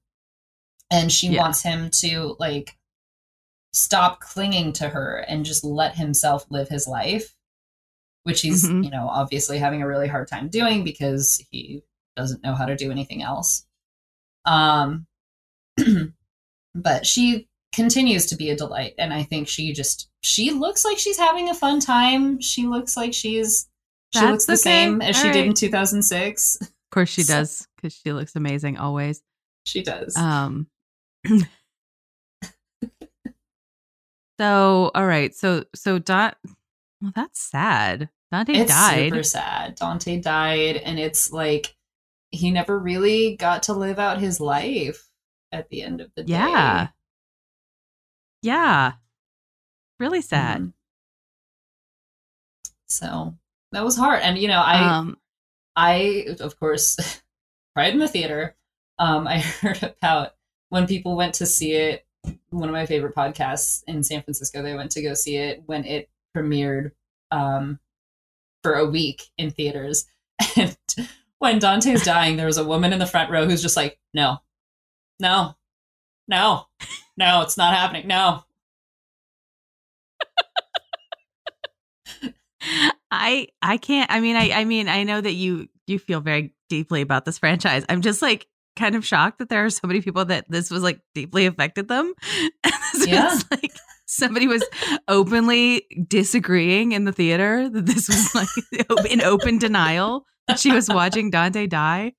[0.91, 1.41] and she Yeah.
[1.43, 2.77] wants him to like
[3.73, 7.35] stop clinging to her and just let himself live his life
[8.29, 8.85] which he's Mhm.
[8.85, 11.83] you know obviously having a really hard time doing because he
[12.17, 13.65] doesn't know how to do anything else
[14.45, 15.07] um
[16.75, 20.99] but she continues to be a delight and i think she just she looks like
[20.99, 23.69] she's having a fun time she looks like she's
[24.15, 24.85] she That's looks the okay.
[24.85, 28.35] same as All she did in 2006 Of course she So- does because she looks
[28.37, 29.23] amazing always.
[29.65, 30.67] she does Um.
[34.39, 36.37] so all right, so so Dot.
[37.01, 38.09] Well, that's sad.
[38.31, 39.11] Dante it's died.
[39.11, 41.75] super sad dante died and it's like
[42.31, 45.09] he never really got to live out his life
[45.51, 46.89] at the end of the day Yeah.
[48.43, 48.93] Yeah.
[49.99, 50.61] Really sad.
[50.61, 50.73] Mhm.
[52.87, 53.35] so
[53.73, 55.17] that was hard and you know i um.
[55.81, 56.97] I, of course,
[57.77, 58.57] cried in the theater.
[58.99, 60.35] Um, I heard about
[60.71, 62.05] when people went to see it.
[62.51, 65.85] One of my favorite podcasts in San Francisco, they went to go see it when
[65.85, 66.91] it premiered
[67.31, 67.79] um,
[68.69, 70.07] for a week in theaters.
[70.57, 70.77] And
[71.39, 74.39] when Dante's dying, there was a woman in the front row who's just like, no,
[75.21, 75.55] no,
[76.27, 76.67] no,
[77.17, 78.09] no, it's not happening.
[78.09, 78.43] No.
[83.11, 84.11] I I can't.
[84.11, 87.39] I mean, I I mean, I know that you you feel very deeply about this
[87.39, 87.85] franchise.
[87.89, 90.83] I'm just like kind of shocked that there are so many people that this was
[90.83, 92.13] like deeply affected them.
[93.07, 93.39] Yeah.
[93.51, 93.73] like
[94.09, 94.65] somebody was
[95.07, 100.89] openly disagreeing in the theater that this was like in open denial that she was
[100.89, 102.15] watching Dante die.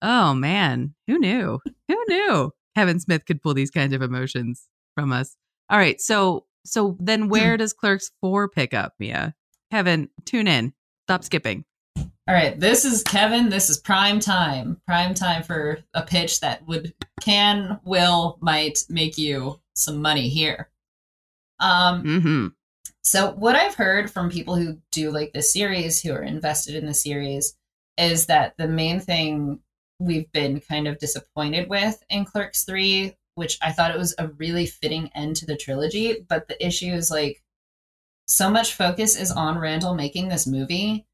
[0.00, 1.58] Oh man, who knew?
[1.88, 5.36] Who knew Kevin Smith could pull these kinds of emotions from us?
[5.68, 7.28] All right, so so then hmm.
[7.28, 9.34] where does Clerks 4 pick up, Mia?
[9.70, 10.72] Kevin, tune in.
[11.04, 11.64] Stop skipping.
[12.28, 13.50] All right, this is Kevin.
[13.50, 14.80] This is prime time.
[14.86, 20.68] Prime time for a pitch that would, can, will, might make you some money here.
[21.60, 22.46] Um, Mm-hmm.
[23.02, 26.86] so what I've heard from people who do like this series, who are invested in
[26.86, 27.56] the series,
[27.96, 29.60] is that the main thing
[29.98, 34.28] we've been kind of disappointed with in Clerks 3, which I thought it was a
[34.28, 37.42] really fitting end to the trilogy, but the issue is like
[38.26, 41.06] so much focus is on Randall making this movie,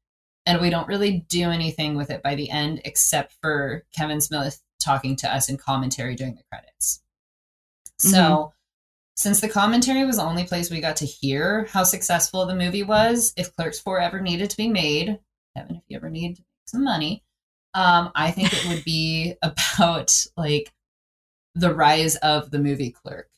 [0.45, 4.61] and we don't really do anything with it by the end except for Kevin Smith
[4.81, 7.01] talking to us in commentary during the credits.
[7.97, 8.53] So,
[9.15, 12.83] since the commentary was the only place we got to hear how successful the movie
[12.83, 15.19] was, if Clerks 4 ever needed to be made,
[15.55, 17.23] Kevin, if you ever need some money,
[17.75, 20.71] um, I think it would be about like
[21.55, 23.29] the rise of the movie Clerk.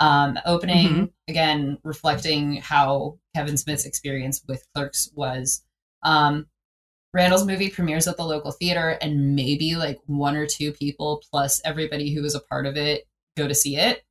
[0.00, 1.12] Um, opening Mhm.
[1.28, 5.62] again, reflecting how Kevin Smith's experience with Clerks was.
[6.02, 6.46] Um,
[7.12, 11.60] Randall's movie premieres at the local theater, and maybe like one or two people plus
[11.64, 13.06] everybody who was a part of it
[13.36, 14.04] go to see it.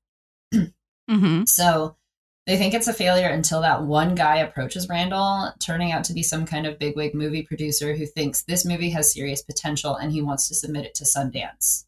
[1.14, 1.44] Mm-hmm.
[1.46, 1.96] So
[2.48, 6.24] they think it's a failure until that one guy approaches Randall, turning out to be
[6.24, 10.22] some kind of bigwig movie producer who thinks this movie has serious potential and he
[10.22, 11.86] wants to submit it to Sundance.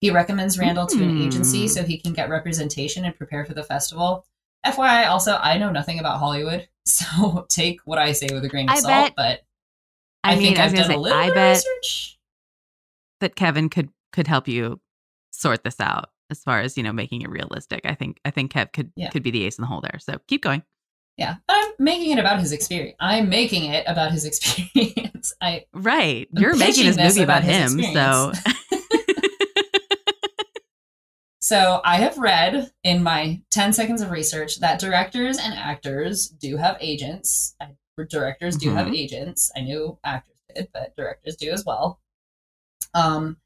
[0.00, 1.66] He recommends Randall to an agency Hmm.
[1.68, 4.24] so he can get representation and prepare for the festival.
[4.66, 8.68] FYI, also, I know nothing about Hollywood, so take what I say with a grain
[8.68, 9.40] of I salt, bet- but
[10.24, 12.18] I, I, mean, think I I've done gonna a little I bit bet of research.
[13.20, 14.80] that Kevin could could help you
[15.30, 17.80] sort this out as far as you know making it realistic.
[17.84, 19.10] I think I think Kev could Yeah.
[19.10, 19.98] could be the ace in the hole there.
[19.98, 20.62] So keep going.
[21.16, 22.96] Yeah, I'm making it about his experience.
[23.00, 25.34] I'm making it about his experience.
[25.42, 27.82] I Right, I'm you're making this movie about, about him.
[27.92, 28.32] So
[31.42, 36.56] So I have read in my 10 seconds of research that directors and actors do
[36.58, 37.56] have agents.
[38.08, 38.96] Directors do have Mhm.
[38.96, 39.50] agents.
[39.56, 42.00] I knew actors did, but directors do as well.
[42.94, 43.38] Um,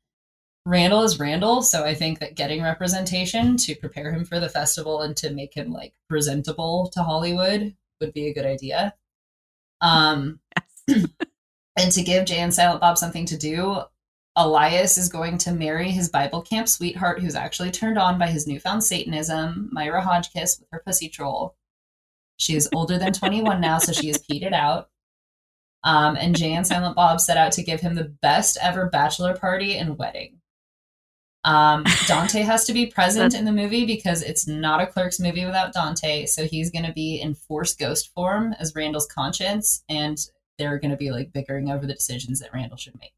[0.66, 5.02] Randall is Randall, so I think that getting representation to prepare him for the festival
[5.02, 8.94] and to make him like presentable to Hollywood would be a good idea.
[9.82, 10.40] Um,
[10.88, 11.08] yes.
[11.76, 13.82] and to give Jay and Silent Bob something to do,
[14.36, 18.46] Elias is going to marry his Bible camp sweetheart, who's actually turned on by his
[18.46, 21.56] newfound Satanism, Myra Hodgkiss with her pussy troll.
[22.38, 24.88] She is older than 21 now, so she is peated out.
[25.84, 29.36] Um, and Jay and Silent Bob set out to give him the best ever bachelor
[29.36, 30.40] party and wedding.
[31.44, 35.44] Um, Dante has to be present in the movie because it's not a Clerks movie
[35.44, 36.26] without Dante.
[36.26, 40.18] So he's going to be in Force ghost form as Randall's conscience, and
[40.58, 43.12] they're going to be like bickering over the decisions that Randall should make.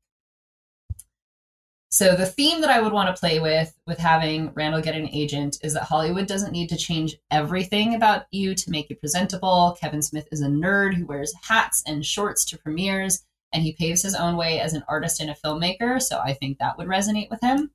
[1.89, 5.09] So the theme that I would want to play with with having Randall get an
[5.09, 9.77] agent is that Hollywood doesn't need to change everything about you to make you presentable.
[9.81, 14.03] Kevin Smith is a nerd who wears hats and shorts to premieres and he paves
[14.03, 17.31] his own way as an artist and a filmmaker, so I think that would resonate
[17.31, 17.71] with him.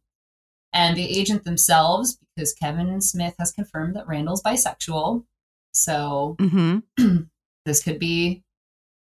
[0.73, 5.25] And the agent themselves, because Kevin Smith has confirmed that Randall's bisexual.
[5.73, 7.17] So Mm-hmm.
[7.65, 8.43] this could be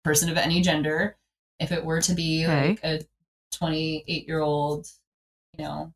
[0.03, 1.17] person of any gender.
[1.59, 2.69] If it were to be Okay.
[2.69, 3.01] like a
[3.53, 4.87] 28 year old,
[5.57, 5.93] you know,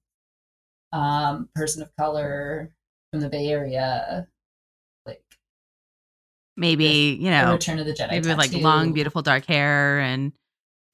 [0.93, 2.71] um, person of color
[3.11, 4.27] from the Bay Area,
[5.05, 5.23] like
[6.55, 10.31] Maybe, you know, Return of the Jedi, maybe with like long, beautiful dark hair and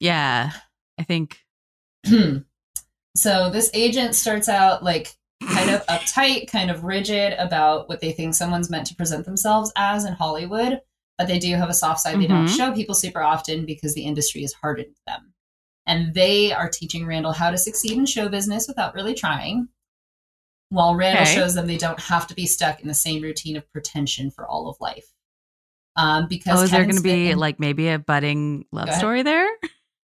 [0.00, 0.50] yeah.
[0.98, 1.38] I think
[3.16, 5.14] so this agent starts out like
[5.52, 9.72] kind of uptight, kind of rigid about what they think someone's meant to present themselves
[9.76, 10.80] as in Hollywood,
[11.18, 12.56] but they do have a soft side they don't Mhm.
[12.56, 15.34] show people super often because the industry has hardened them.
[15.86, 19.68] And they are teaching Randall how to succeed in show business without really trying.
[20.70, 21.34] While Randall Okay.
[21.34, 24.46] shows them they don't have to be stuck in the same routine of pretension for
[24.48, 25.06] all of life.
[25.96, 29.46] Um, because oh, is there going to be like maybe a budding love story there?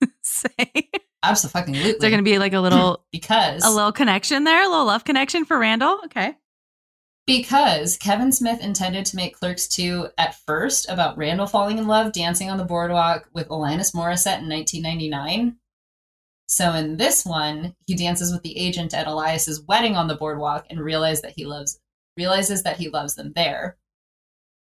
[0.22, 0.90] Say,
[1.33, 4.68] is absolutely there going to be like a little because a little connection there, a
[4.68, 6.01] little love connection for Randall?
[6.07, 6.37] Okay.
[7.27, 12.12] Because Kevin Smith intended to make Clerks 2 at first about Randall falling in love
[12.12, 15.57] dancing on the boardwalk with Alanis Morissette in 1999.
[16.47, 20.66] So in this one, he dances with the agent at Elias's wedding on the boardwalk
[20.70, 21.81] and realizes that he loves
[22.16, 23.77] realizes that he loves them there.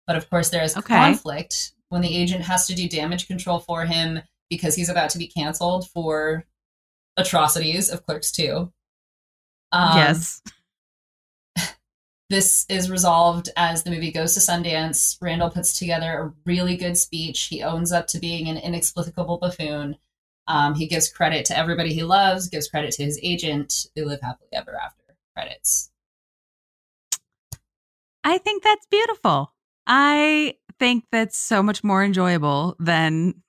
[0.05, 0.95] But of course there is Okay.
[0.95, 5.18] conflict when the agent has to do damage control for him because he's about to
[5.18, 6.45] be canceled for
[7.22, 8.72] atrocities of Clerks 2.
[9.72, 10.41] Um, yes.
[12.30, 15.17] this is resolved as the movie goes to Sundance.
[15.22, 17.43] Randall puts together a really good speech.
[17.43, 19.97] He owns up to being an inexplicable buffoon.
[20.47, 23.88] Um, he gives credit to everybody he loves, gives credit to his agent.
[23.95, 25.01] They live happily ever after.
[25.36, 25.91] Credits.
[28.24, 29.53] I think that's beautiful.
[29.88, 33.43] I think that's so much more enjoyable than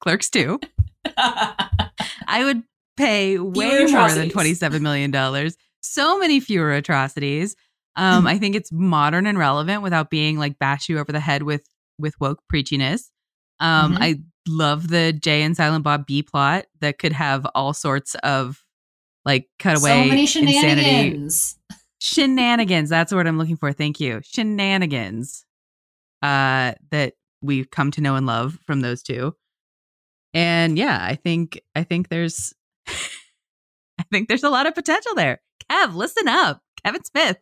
[0.00, 0.58] Clerks 2.
[1.16, 2.62] I would
[3.00, 5.50] pay way more than $27 million.
[5.82, 7.56] So many fewer atrocities.
[7.96, 11.42] Um, I think it's modern and relevant without being like bash you over the head
[11.42, 11.66] with
[11.98, 13.10] with woke preachiness.
[13.58, 13.98] Um, Mhm.
[14.00, 18.62] I love the Jay and Silent Bob B plot that could have all sorts of
[19.26, 21.58] like cutaway so many insanity shenanigans.
[22.00, 25.44] shenanigans that's the word i'm looking for thank you shenanigans
[26.22, 29.34] uh that we've come to know and love from those two
[30.32, 32.54] and yeah i think i think there's
[34.10, 35.40] think there's a lot of potential there
[35.70, 37.38] kev listen up kevin smith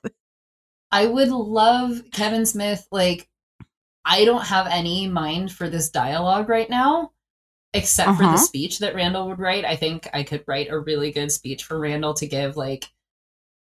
[0.90, 2.88] I would love Kevin Smith.
[2.90, 3.28] Like,
[4.06, 7.12] I don't have any mind for this dialogue right now,
[7.74, 8.32] except for Uh-huh.
[8.32, 9.66] the speech that Randall would write.
[9.66, 12.90] I think I could write a really good speech for Randall to give, like,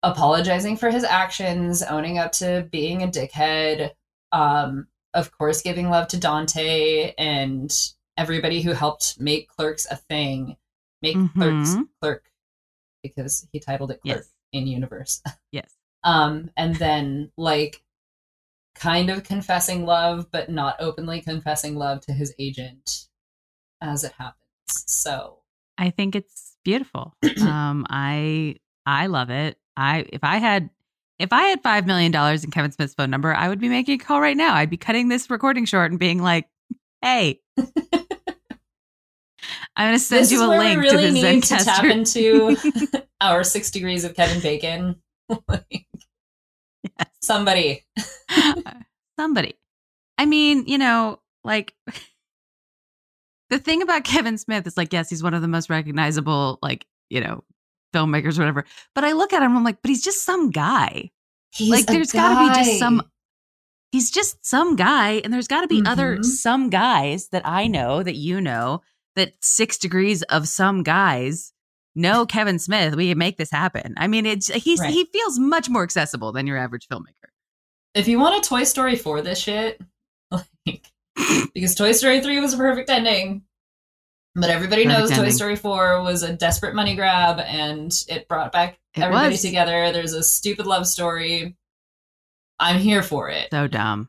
[0.03, 3.93] apologizing for his actions, owning up to being a dickhead,
[4.33, 7.73] um, of course, giving love to Dante and
[8.17, 10.57] everybody who helped make Clerks a thing,
[11.01, 11.89] make Clerks Mhm.
[12.01, 12.25] Clerk,
[13.05, 14.31] because he titled it Clerk yes.
[14.53, 15.23] in universe.
[15.53, 15.73] Yes.
[16.03, 17.83] Um and then like
[18.75, 23.07] kind of confessing love but not openly confessing love to his agent
[23.81, 24.41] as it happens.
[24.67, 25.39] So
[25.79, 27.15] i think it's beautiful.
[27.41, 29.57] Um i i love it.
[29.77, 30.71] I if i had
[31.21, 34.01] if i had five million dollars in kevin smith's phone number i would be making
[34.01, 34.55] a call right now.
[34.55, 36.49] I'd be cutting this recording short and being like
[37.03, 37.41] hey
[39.77, 41.85] i'm going to send this you a link we really to the need to tap
[41.85, 42.57] into
[43.21, 44.97] our six degrees of kevin bacon
[45.49, 45.87] Like,
[46.99, 47.09] Yes.
[47.23, 47.83] somebody
[49.19, 49.55] somebody.
[50.19, 51.75] I mean, you know, like
[53.51, 56.87] the thing about Kevin Smith is like, yes, he's one of the most recognizable, like,
[57.11, 57.43] you know,
[57.95, 58.65] filmmakers, or whatever.
[58.95, 61.11] But I look at him, I'm like, but he's just some guy.
[61.53, 63.03] He's like, there's got to be just some.
[63.93, 66.25] He's just some guy, and there's got to be other Mhm.
[66.25, 68.83] some guys that I know that you know
[69.17, 71.53] that six degrees of some guys
[71.95, 72.95] know Kevin Smith.
[72.97, 73.95] We can make this happen.
[73.97, 74.91] I mean, it's he's Right.
[74.93, 77.31] he feels much more accessible than your average filmmaker.
[77.95, 79.81] if you want a toy story for this shit
[80.31, 80.47] like
[81.55, 83.43] because toy story 3 was a perfect ending
[84.35, 88.51] but everybody Perfect knows toy story 4 was a desperate money grab and it brought
[88.51, 89.43] back It everybody was.
[89.43, 91.57] together there's a stupid love story
[92.59, 94.09] i'm here for it So dumb.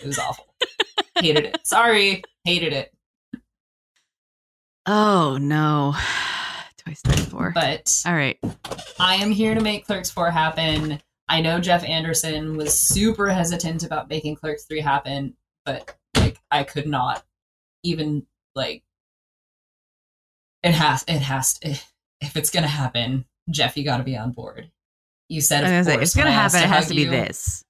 [0.00, 0.46] it was awful
[1.20, 2.92] hated it sorry hated it
[4.90, 5.94] Oh no.
[6.78, 7.50] Toy Story 4.
[7.54, 8.38] but All right.
[8.98, 13.82] i am here to make clerks 4 happen i know jeff anderson was super hesitant
[13.82, 15.34] about making clerks 3 happen
[15.66, 17.22] but like i could not
[17.82, 18.82] even like
[20.62, 21.78] it has it has to,
[22.22, 24.70] if it's gonna happen jeff you gotta be on board
[25.28, 26.62] you said of gonna say, course it's gonna happen.
[26.62, 27.10] It has to be you.
[27.10, 27.62] this.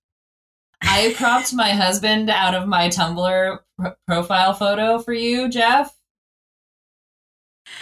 [0.82, 5.92] i cropped my husband out of my tumblr pro- profile photo for you jeff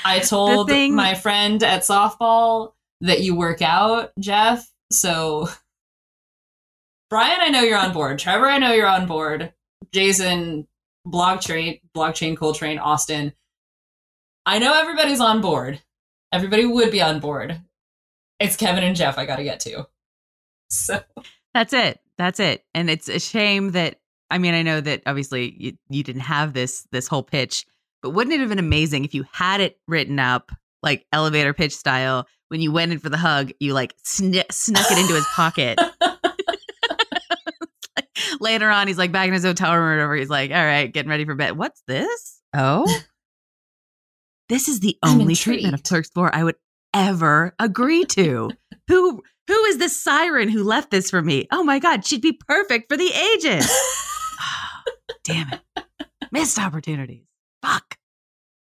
[0.05, 2.72] i told thing- my friend at softball
[3.03, 4.70] that you work out, Jeff.
[4.91, 5.49] So,
[7.11, 8.18] Brian, I know you're on board.
[8.18, 9.53] Trevor, I know you're on board.
[9.93, 10.66] Jason,
[11.07, 13.32] blockchain, blockchain, Coltrane, Austin.
[14.45, 15.82] I know everybody's on board.
[16.32, 17.61] Everybody would be on board.
[18.39, 19.87] It's Kevin and Jeff I got to get to.
[20.68, 21.01] So
[21.55, 22.01] That's it.
[22.18, 22.64] That's it.
[22.74, 26.53] And it's a shame that I mean, I know that obviously you, you didn't have
[26.53, 27.66] this this whole pitch,
[28.07, 31.74] but wouldn't it have been amazing if you had it written up like elevator pitch
[31.74, 32.24] style?
[32.48, 35.76] When you went in for the hug, you like sn- snuck it into his pocket.
[38.40, 40.14] Later on, he's like back in his hotel room or whatever.
[40.14, 41.59] He's like, "All right, getting ready for bed.
[41.59, 42.40] What's this?
[42.54, 42.86] Oh,
[44.48, 45.82] this is the only treatment of.
[45.82, 46.54] Clerks Four I would
[46.94, 48.52] ever agree to.
[48.86, 51.48] who who is this siren who left this for me?
[51.50, 53.68] Oh my god, she'd be perfect for the ages.
[55.24, 55.61] Damn it.
[56.30, 57.26] Missed opportunities.
[57.66, 57.96] Fuck.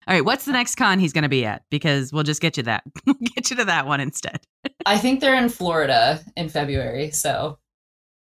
[0.07, 1.63] All right, what's the next con he's going to be at?
[1.69, 2.83] Because we'll just get you that.
[3.05, 4.39] We'll get you to that one instead.
[4.85, 7.11] I think they're in Florida in February.
[7.11, 7.59] So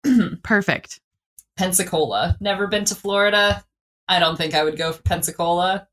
[0.43, 1.01] Perfect.
[1.57, 2.37] Pensacola.
[2.41, 3.65] Never been to Florida.
[4.09, 5.89] I don't think I would go for Pensacola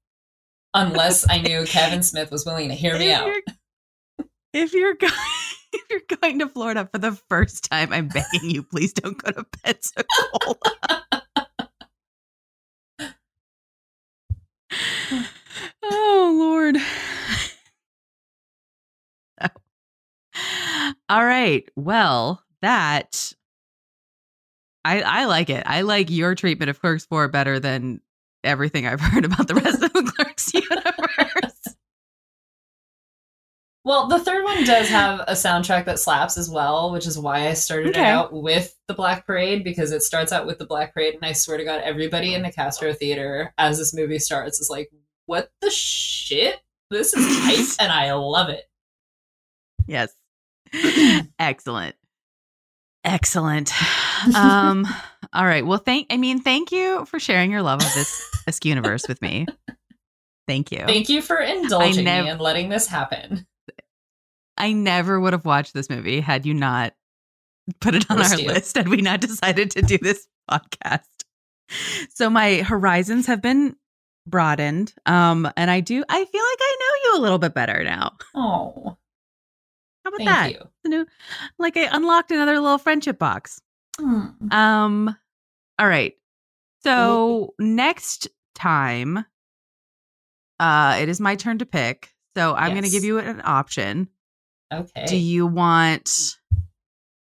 [0.73, 3.27] unless I knew Kevin Smith was willing to hear me if out.
[3.27, 5.13] You're, if you're going
[5.73, 9.32] if you're going to Florida for the first time, I'm begging you, please don't go
[9.32, 11.18] to Pensacola.
[15.92, 16.78] Oh Lord.
[21.10, 21.68] All right.
[21.76, 23.34] Well, that
[24.86, 25.64] I I like it.
[25.66, 28.02] I like your treatment of Clerks 4 better than
[28.44, 31.76] everything I've heard about the rest of the Clerks universe.
[33.86, 37.48] Well, the third one does have a soundtrack that slaps as well, which is why
[37.48, 38.02] I started Okay.
[38.02, 41.26] it out with the Black Parade because it starts out with the Black Parade, and
[41.26, 44.92] I swear to God, everybody in the Castro Theater as this movie starts is like,
[45.30, 46.59] "What the shit?
[46.89, 48.67] This is hype, and I love it."
[49.86, 50.11] Yes.
[51.39, 51.95] Excellent.
[53.03, 53.71] Excellent.
[54.36, 54.86] Um
[55.32, 55.65] all right.
[55.65, 59.21] Well, thank I mean, thank you for sharing your love of this this universe with
[59.21, 59.45] me.
[60.45, 60.80] Thank you.
[60.80, 63.47] Thank you for indulging nev- me and letting this happen.
[64.57, 66.93] I never would have watched this movie had you not
[67.80, 68.47] put it on our you.
[68.47, 71.05] list had we not decided to do this podcast.
[72.09, 73.77] So my horizons have been
[74.30, 74.93] broadened.
[75.05, 78.17] Um and I do I feel like I know you a little bit better now.
[78.36, 78.97] Oh,
[80.03, 80.51] How about thank that?
[80.51, 80.69] you.
[80.86, 81.05] New
[81.57, 83.61] like I unlocked another little friendship box.
[83.99, 84.27] Hmm.
[84.51, 85.15] Um
[85.77, 86.13] all right.
[86.84, 89.25] So next time
[90.59, 92.09] uh it is my turn to pick.
[92.38, 94.07] So I'm going to give you an option.
[94.71, 95.05] Okay.
[95.07, 96.38] Do you want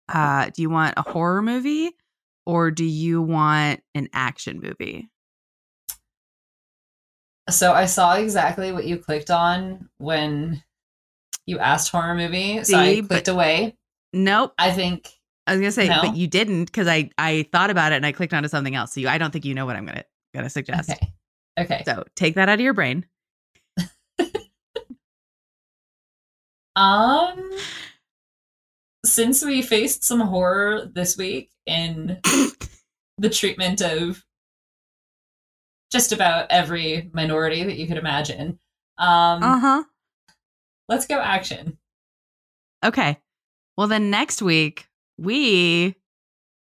[0.09, 1.91] uh do you want a horror movie
[2.45, 5.09] or do you want an action movie?
[7.49, 10.63] So I saw exactly what you clicked on when
[11.45, 12.57] you asked horror movie.
[12.59, 13.75] So See, I but- clicked away.
[14.13, 14.53] Nope.
[14.57, 15.09] I think
[15.45, 16.01] I was going to say No?
[16.01, 18.93] but you didn't cuz I I thought about it and I clicked onto something else.
[18.93, 20.89] So you, I don't think you know what I'm going to going to suggest.
[20.89, 21.13] okay.
[21.59, 21.83] Okay.
[21.85, 23.05] So take that out of your brain.
[26.75, 27.51] Um
[29.05, 32.19] since we faced some horror this week in
[33.17, 34.23] the treatment of
[35.91, 38.59] just about every minority that you could imagine.
[38.97, 39.83] Um Uh-huh.
[40.89, 41.77] let's go action.
[42.83, 43.17] Okay.
[43.77, 45.95] Well, then next week we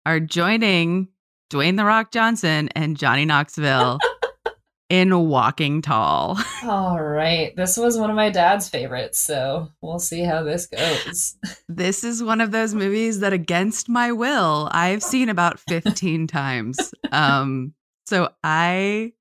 [0.06, 1.08] are joining
[1.52, 4.00] Dwayne the Rock Johnson and Johnny Knoxville
[4.90, 6.38] in Walking Tall.
[6.64, 7.56] All right.
[7.56, 11.36] This was one of my dad's favorites, so we'll see how this goes.
[11.70, 16.78] This is one of those movies that, against my will, I've seen about 15 times.
[17.12, 17.74] Um,
[18.06, 19.14] so I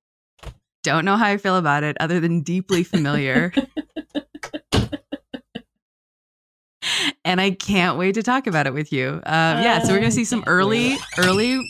[0.82, 3.52] don't know how I feel about it other than deeply familiar.
[7.24, 9.08] and I can't wait to talk about it with you.
[9.08, 11.60] Um, yeah, so we're going to see some early, early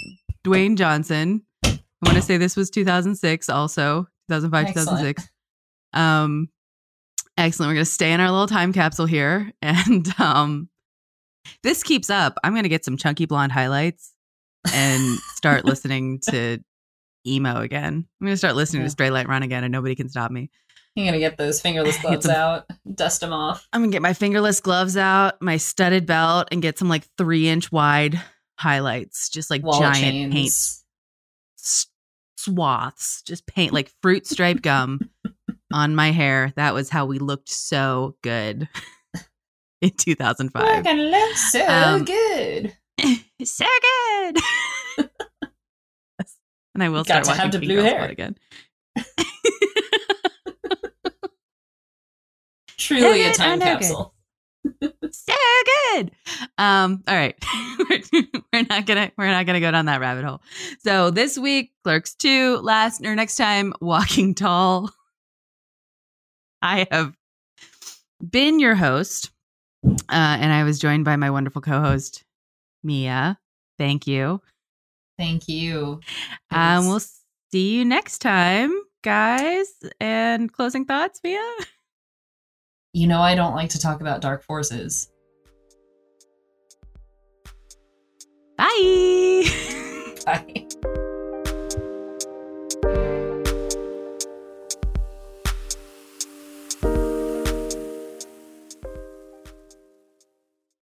[0.45, 1.43] Dwayne Johnson.
[1.65, 4.89] I want to say this was 2006 also, 2005, Excellent.
[4.89, 5.29] 2006.
[5.93, 6.49] Um,
[7.37, 7.69] excellent.
[7.69, 9.53] We're going to stay in our little time capsule here.
[9.63, 10.69] And um,
[11.63, 12.39] this keeps up.
[12.43, 14.13] I'm going to get some chunky blonde highlights
[14.73, 16.59] and start listening to
[17.27, 18.07] emo again.
[18.21, 18.89] I'm going to start listening Yeah.
[18.89, 20.51] to Straylight Run again, and nobody can stop me.
[20.95, 23.67] You're gonna get those fingerless gloves some- out, dust them off.
[23.73, 27.49] I'm gonna get my fingerless gloves out, my studded belt, and get some like three
[27.49, 28.21] inch wide
[28.59, 30.35] highlights, just like Wall giant chains.
[30.35, 31.87] paint s-
[32.37, 35.01] swaths, just paint like fruit stripe gum
[35.73, 36.53] on my hair.
[36.57, 38.69] That was how we looked so good
[39.81, 40.63] in 2005.
[40.63, 40.85] We're 2005.
[40.85, 42.77] gonna look so Um, good.
[43.49, 43.65] so
[44.99, 45.09] good.
[46.75, 48.09] And I will start to watching have the blue Girls hair.
[48.09, 48.37] Again.
[52.79, 53.65] Truly a good time good?
[53.65, 54.15] capsule.
[55.11, 55.35] so
[55.93, 56.11] good.
[56.59, 57.37] Um, all right.
[58.53, 60.43] we're not gonna we're not gonna go down that rabbit hole.
[60.81, 64.91] So this week, Clerks 2, last or next time, Walking Tall.
[66.61, 67.15] I have
[68.29, 69.31] been your host.
[69.85, 72.23] Uh, and I was joined by my wonderful co-host,
[72.85, 73.39] Mia.
[73.79, 74.41] Thank you.
[75.19, 76.01] Thank you.
[76.51, 77.01] Um, we'll
[77.51, 79.69] see you next time, guys.
[80.01, 81.41] And closing thoughts, Mia?
[82.95, 85.11] You know, I don't like to talk about dark forces.
[88.59, 89.45] Bye.
[90.27, 91.09] Bye.